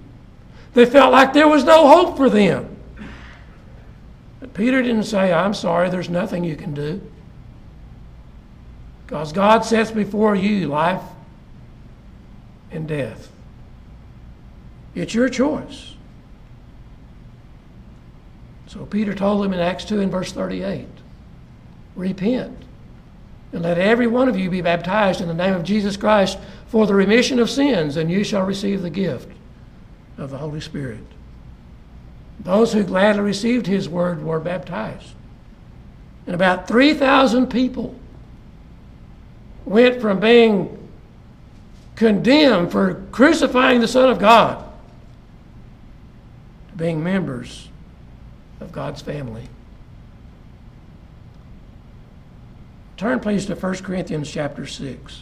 They 0.73 0.85
felt 0.85 1.11
like 1.11 1.33
there 1.33 1.47
was 1.47 1.63
no 1.63 1.87
hope 1.87 2.17
for 2.17 2.29
them. 2.29 2.68
But 4.39 4.53
Peter 4.53 4.81
didn't 4.81 5.03
say, 5.03 5.33
I'm 5.33 5.53
sorry, 5.53 5.89
there's 5.89 6.09
nothing 6.09 6.43
you 6.43 6.55
can 6.55 6.73
do. 6.73 7.01
Because 9.05 9.33
God 9.33 9.65
sets 9.65 9.91
before 9.91 10.35
you 10.35 10.67
life 10.67 11.01
and 12.71 12.87
death. 12.87 13.31
It's 14.95 15.13
your 15.13 15.29
choice. 15.29 15.95
So 18.67 18.85
Peter 18.85 19.15
told 19.15 19.43
them 19.43 19.53
in 19.53 19.59
Acts 19.59 19.85
2 19.85 19.99
and 19.99 20.11
verse 20.11 20.31
38 20.31 20.85
Repent, 21.95 22.55
and 23.51 23.63
let 23.63 23.79
every 23.79 24.07
one 24.07 24.29
of 24.29 24.37
you 24.37 24.49
be 24.49 24.61
baptized 24.61 25.21
in 25.21 25.27
the 25.27 25.33
name 25.33 25.55
of 25.55 25.63
Jesus 25.63 25.97
Christ 25.97 26.37
for 26.67 26.85
the 26.85 26.93
remission 26.93 27.39
of 27.39 27.49
sins, 27.49 27.97
and 27.97 28.11
you 28.11 28.23
shall 28.23 28.45
receive 28.45 28.83
the 28.83 28.89
gift 28.91 29.29
of 30.17 30.29
the 30.29 30.37
Holy 30.37 30.61
Spirit. 30.61 31.03
Those 32.39 32.73
who 32.73 32.83
gladly 32.83 33.21
received 33.21 33.67
his 33.67 33.89
word 33.89 34.23
were 34.23 34.39
baptized. 34.39 35.13
And 36.25 36.35
about 36.35 36.67
3,000 36.67 37.47
people 37.47 37.95
went 39.65 39.99
from 39.99 40.19
being 40.19 40.75
condemned 41.95 42.71
for 42.71 43.05
crucifying 43.11 43.81
the 43.81 43.87
Son 43.87 44.09
of 44.09 44.19
God 44.19 44.63
to 46.69 46.75
being 46.77 47.03
members 47.03 47.67
of 48.61 48.71
God's 48.71 49.01
family. 49.01 49.47
Turn, 52.95 53.19
please, 53.19 53.45
to 53.47 53.55
1 53.55 53.75
Corinthians 53.77 54.29
chapter 54.31 54.65
6. 54.65 55.21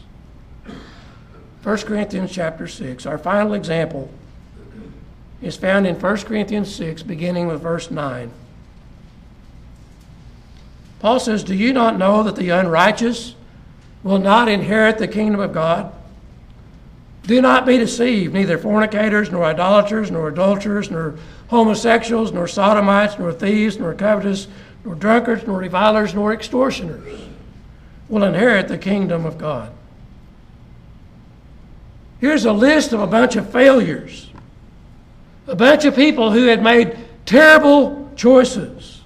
1 1.63 1.77
Corinthians 1.79 2.31
chapter 2.31 2.67
6. 2.67 3.05
Our 3.05 3.17
final 3.17 3.53
example 3.53 4.09
is 5.41 5.55
found 5.55 5.85
in 5.85 5.99
1 5.99 6.17
Corinthians 6.17 6.73
6, 6.75 7.03
beginning 7.03 7.47
with 7.47 7.61
verse 7.61 7.91
9. 7.91 8.31
Paul 10.99 11.19
says, 11.19 11.43
Do 11.43 11.53
you 11.53 11.73
not 11.73 11.97
know 11.97 12.23
that 12.23 12.35
the 12.35 12.49
unrighteous 12.49 13.35
will 14.03 14.19
not 14.19 14.49
inherit 14.49 14.97
the 14.97 15.07
kingdom 15.07 15.39
of 15.39 15.53
God? 15.53 15.93
Do 17.23 17.41
not 17.41 17.65
be 17.65 17.77
deceived, 17.77 18.33
neither 18.33 18.57
fornicators, 18.57 19.29
nor 19.31 19.43
idolaters, 19.43 20.09
nor 20.09 20.29
adulterers, 20.29 20.89
nor 20.89 21.15
homosexuals, 21.49 22.31
nor 22.31 22.47
sodomites, 22.47 23.19
nor 23.19 23.33
thieves, 23.33 23.77
nor 23.77 23.93
covetous, 23.93 24.47
nor 24.85 24.95
drunkards, 24.95 25.45
nor 25.45 25.59
revilers, 25.59 26.13
nor 26.15 26.33
extortioners 26.33 27.27
will 28.07 28.23
inherit 28.23 28.69
the 28.69 28.77
kingdom 28.77 29.25
of 29.25 29.37
God. 29.37 29.73
Here's 32.19 32.45
a 32.45 32.53
list 32.53 32.93
of 32.93 33.01
a 33.01 33.07
bunch 33.07 33.35
of 33.35 33.51
failures, 33.51 34.26
a 35.47 35.55
bunch 35.55 35.85
of 35.85 35.95
people 35.95 36.31
who 36.31 36.45
had 36.45 36.61
made 36.61 36.97
terrible 37.25 38.11
choices. 38.15 39.01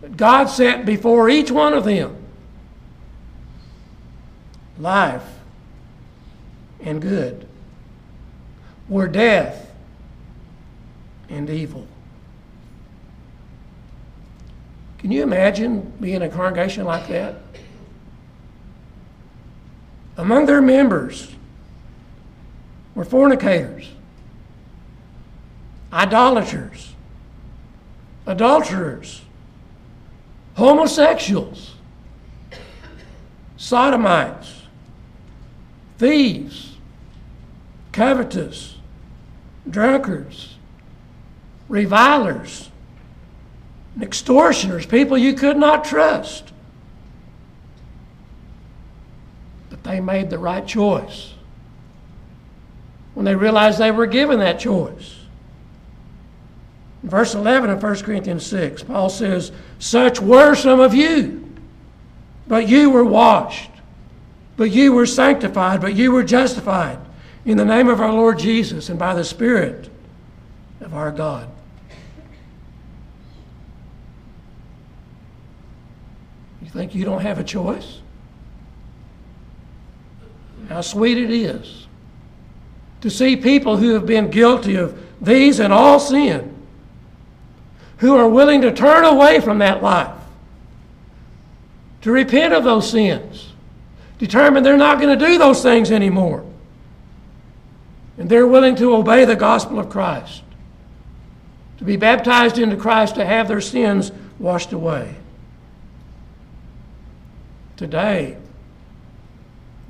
But 0.00 0.16
God 0.16 0.46
set 0.46 0.86
before 0.86 1.28
each 1.28 1.50
one 1.50 1.74
of 1.74 1.84
them 1.84 2.16
life 4.78 5.24
and 6.80 7.00
good, 7.00 7.46
were 8.88 9.06
death 9.06 9.72
and 11.28 11.48
evil. 11.48 11.86
Can 14.98 15.10
you 15.10 15.22
imagine 15.22 15.92
being 16.00 16.16
in 16.16 16.22
a 16.22 16.28
congregation 16.28 16.84
like 16.84 17.08
that? 17.08 17.36
Among 20.16 20.46
their 20.46 20.60
members 20.60 21.32
were 22.94 23.04
fornicators, 23.04 23.88
idolaters, 25.92 26.94
adulterers, 28.26 29.22
homosexuals, 30.54 31.74
sodomites, 33.56 34.62
thieves, 35.98 36.76
covetous, 37.92 38.76
drunkards, 39.68 40.56
revilers, 41.68 42.70
extortioners, 44.00 44.86
people 44.86 45.18
you 45.18 45.34
could 45.34 45.56
not 45.56 45.84
trust. 45.84 46.52
But 49.68 49.84
they 49.84 50.00
made 50.00 50.30
the 50.30 50.38
right 50.38 50.66
choice. 50.66 51.28
when 53.14 53.26
they 53.26 53.34
realized 53.34 53.78
they 53.78 53.90
were 53.90 54.06
given 54.06 54.38
that 54.38 54.58
choice. 54.58 55.21
Verse 57.02 57.34
11 57.34 57.70
of 57.70 57.82
1 57.82 58.02
Corinthians 58.02 58.46
6, 58.46 58.84
Paul 58.84 59.08
says, 59.08 59.50
Such 59.78 60.20
were 60.20 60.54
some 60.54 60.78
of 60.78 60.94
you, 60.94 61.52
but 62.46 62.68
you 62.68 62.90
were 62.90 63.04
washed, 63.04 63.70
but 64.56 64.70
you 64.70 64.92
were 64.92 65.06
sanctified, 65.06 65.80
but 65.80 65.94
you 65.94 66.12
were 66.12 66.22
justified 66.22 66.98
in 67.44 67.56
the 67.56 67.64
name 67.64 67.88
of 67.88 68.00
our 68.00 68.12
Lord 68.12 68.38
Jesus 68.38 68.88
and 68.88 68.98
by 68.98 69.14
the 69.14 69.24
Spirit 69.24 69.90
of 70.80 70.94
our 70.94 71.10
God. 71.10 71.48
You 76.62 76.68
think 76.68 76.94
you 76.94 77.04
don't 77.04 77.22
have 77.22 77.40
a 77.40 77.44
choice? 77.44 77.98
How 80.68 80.80
sweet 80.80 81.18
it 81.18 81.30
is 81.30 81.86
to 83.00 83.10
see 83.10 83.36
people 83.36 83.76
who 83.76 83.94
have 83.94 84.06
been 84.06 84.30
guilty 84.30 84.76
of 84.76 84.96
these 85.20 85.58
and 85.58 85.72
all 85.72 85.98
sin, 85.98 86.51
who 88.02 88.16
are 88.16 88.28
willing 88.28 88.62
to 88.62 88.72
turn 88.72 89.04
away 89.04 89.38
from 89.38 89.58
that 89.58 89.80
life, 89.80 90.10
to 92.00 92.10
repent 92.10 92.52
of 92.52 92.64
those 92.64 92.90
sins, 92.90 93.52
determine 94.18 94.64
they're 94.64 94.76
not 94.76 95.00
going 95.00 95.16
to 95.16 95.24
do 95.24 95.38
those 95.38 95.62
things 95.62 95.92
anymore, 95.92 96.44
and 98.18 98.28
they're 98.28 98.46
willing 98.48 98.74
to 98.74 98.92
obey 98.92 99.24
the 99.24 99.36
gospel 99.36 99.78
of 99.78 99.88
Christ, 99.88 100.42
to 101.78 101.84
be 101.84 101.96
baptized 101.96 102.58
into 102.58 102.74
Christ, 102.74 103.14
to 103.14 103.24
have 103.24 103.46
their 103.46 103.60
sins 103.60 104.10
washed 104.40 104.72
away. 104.72 105.14
Today, 107.76 108.36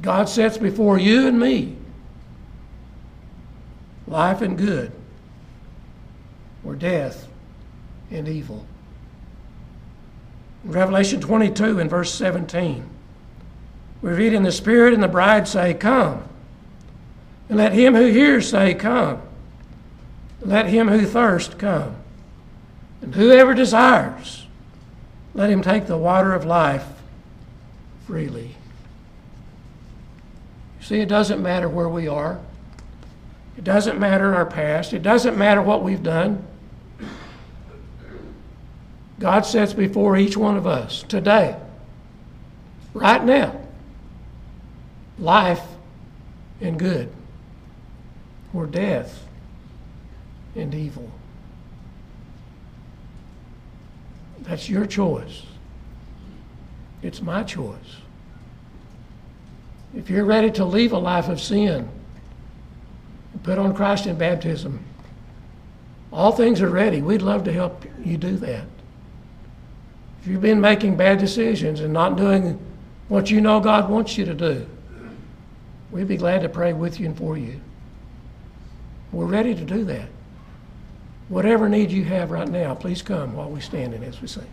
God 0.02 0.28
sets 0.28 0.58
before 0.58 0.98
you 0.98 1.28
and 1.28 1.40
me 1.40 1.76
life 4.06 4.42
and 4.42 4.58
good, 4.58 4.92
or 6.62 6.74
death 6.74 7.28
and 8.12 8.28
evil. 8.28 8.66
In 10.64 10.72
Revelation 10.72 11.20
22 11.20 11.80
and 11.80 11.90
verse 11.90 12.14
17, 12.14 12.88
we 14.00 14.10
read, 14.10 14.34
And 14.34 14.44
the 14.44 14.52
Spirit 14.52 14.94
and 14.94 15.02
the 15.02 15.08
bride 15.08 15.48
say, 15.48 15.74
Come. 15.74 16.24
And 17.48 17.58
let 17.58 17.72
him 17.72 17.94
who 17.94 18.06
hears 18.06 18.48
say, 18.48 18.74
Come. 18.74 19.22
Let 20.40 20.66
him 20.66 20.88
who 20.88 21.06
thirsts 21.06 21.54
come. 21.54 21.96
And 23.00 23.14
whoever 23.14 23.54
desires, 23.54 24.46
let 25.34 25.50
him 25.50 25.62
take 25.62 25.86
the 25.86 25.96
water 25.96 26.34
of 26.34 26.44
life 26.44 26.86
freely. 28.06 28.56
You 30.80 30.86
see, 30.86 31.00
it 31.00 31.08
doesn't 31.08 31.40
matter 31.40 31.68
where 31.68 31.88
we 31.88 32.08
are. 32.08 32.40
It 33.56 33.64
doesn't 33.64 33.98
matter 33.98 34.34
our 34.34 34.46
past. 34.46 34.92
It 34.92 35.02
doesn't 35.02 35.36
matter 35.36 35.62
what 35.62 35.82
we've 35.82 36.02
done. 36.02 36.44
God 39.22 39.46
sets 39.46 39.72
before 39.72 40.16
each 40.16 40.36
one 40.36 40.56
of 40.56 40.66
us 40.66 41.04
today, 41.04 41.54
right 42.92 43.24
now, 43.24 43.56
life 45.16 45.62
and 46.60 46.76
good, 46.76 47.08
or 48.52 48.66
death 48.66 49.24
and 50.56 50.74
evil. 50.74 51.08
That's 54.40 54.68
your 54.68 54.86
choice. 54.86 55.42
It's 57.00 57.22
my 57.22 57.44
choice. 57.44 57.76
If 59.94 60.10
you're 60.10 60.24
ready 60.24 60.50
to 60.50 60.64
leave 60.64 60.92
a 60.92 60.98
life 60.98 61.28
of 61.28 61.40
sin 61.40 61.88
put 63.44 63.56
on 63.56 63.72
Christ 63.72 64.06
in 64.06 64.18
baptism, 64.18 64.84
all 66.12 66.32
things 66.32 66.60
are 66.60 66.68
ready. 66.68 67.00
We'd 67.00 67.22
love 67.22 67.44
to 67.44 67.52
help 67.52 67.84
you 68.04 68.16
do 68.16 68.36
that. 68.38 68.64
If 70.22 70.28
you've 70.28 70.40
been 70.40 70.60
making 70.60 70.96
bad 70.96 71.18
decisions 71.18 71.80
and 71.80 71.92
not 71.92 72.16
doing 72.16 72.56
what 73.08 73.28
you 73.28 73.40
know 73.40 73.58
God 73.58 73.90
wants 73.90 74.16
you 74.16 74.24
to 74.24 74.34
do, 74.34 74.64
we'd 75.90 76.06
be 76.06 76.16
glad 76.16 76.42
to 76.42 76.48
pray 76.48 76.72
with 76.72 77.00
you 77.00 77.06
and 77.06 77.18
for 77.18 77.36
you. 77.36 77.60
We're 79.10 79.26
ready 79.26 79.52
to 79.52 79.64
do 79.64 79.82
that. 79.86 80.08
Whatever 81.28 81.68
need 81.68 81.90
you 81.90 82.04
have 82.04 82.30
right 82.30 82.48
now, 82.48 82.72
please 82.72 83.02
come 83.02 83.34
while 83.34 83.50
we 83.50 83.60
stand 83.60 83.94
and 83.94 84.04
as 84.04 84.22
we 84.22 84.28
sing. 84.28 84.46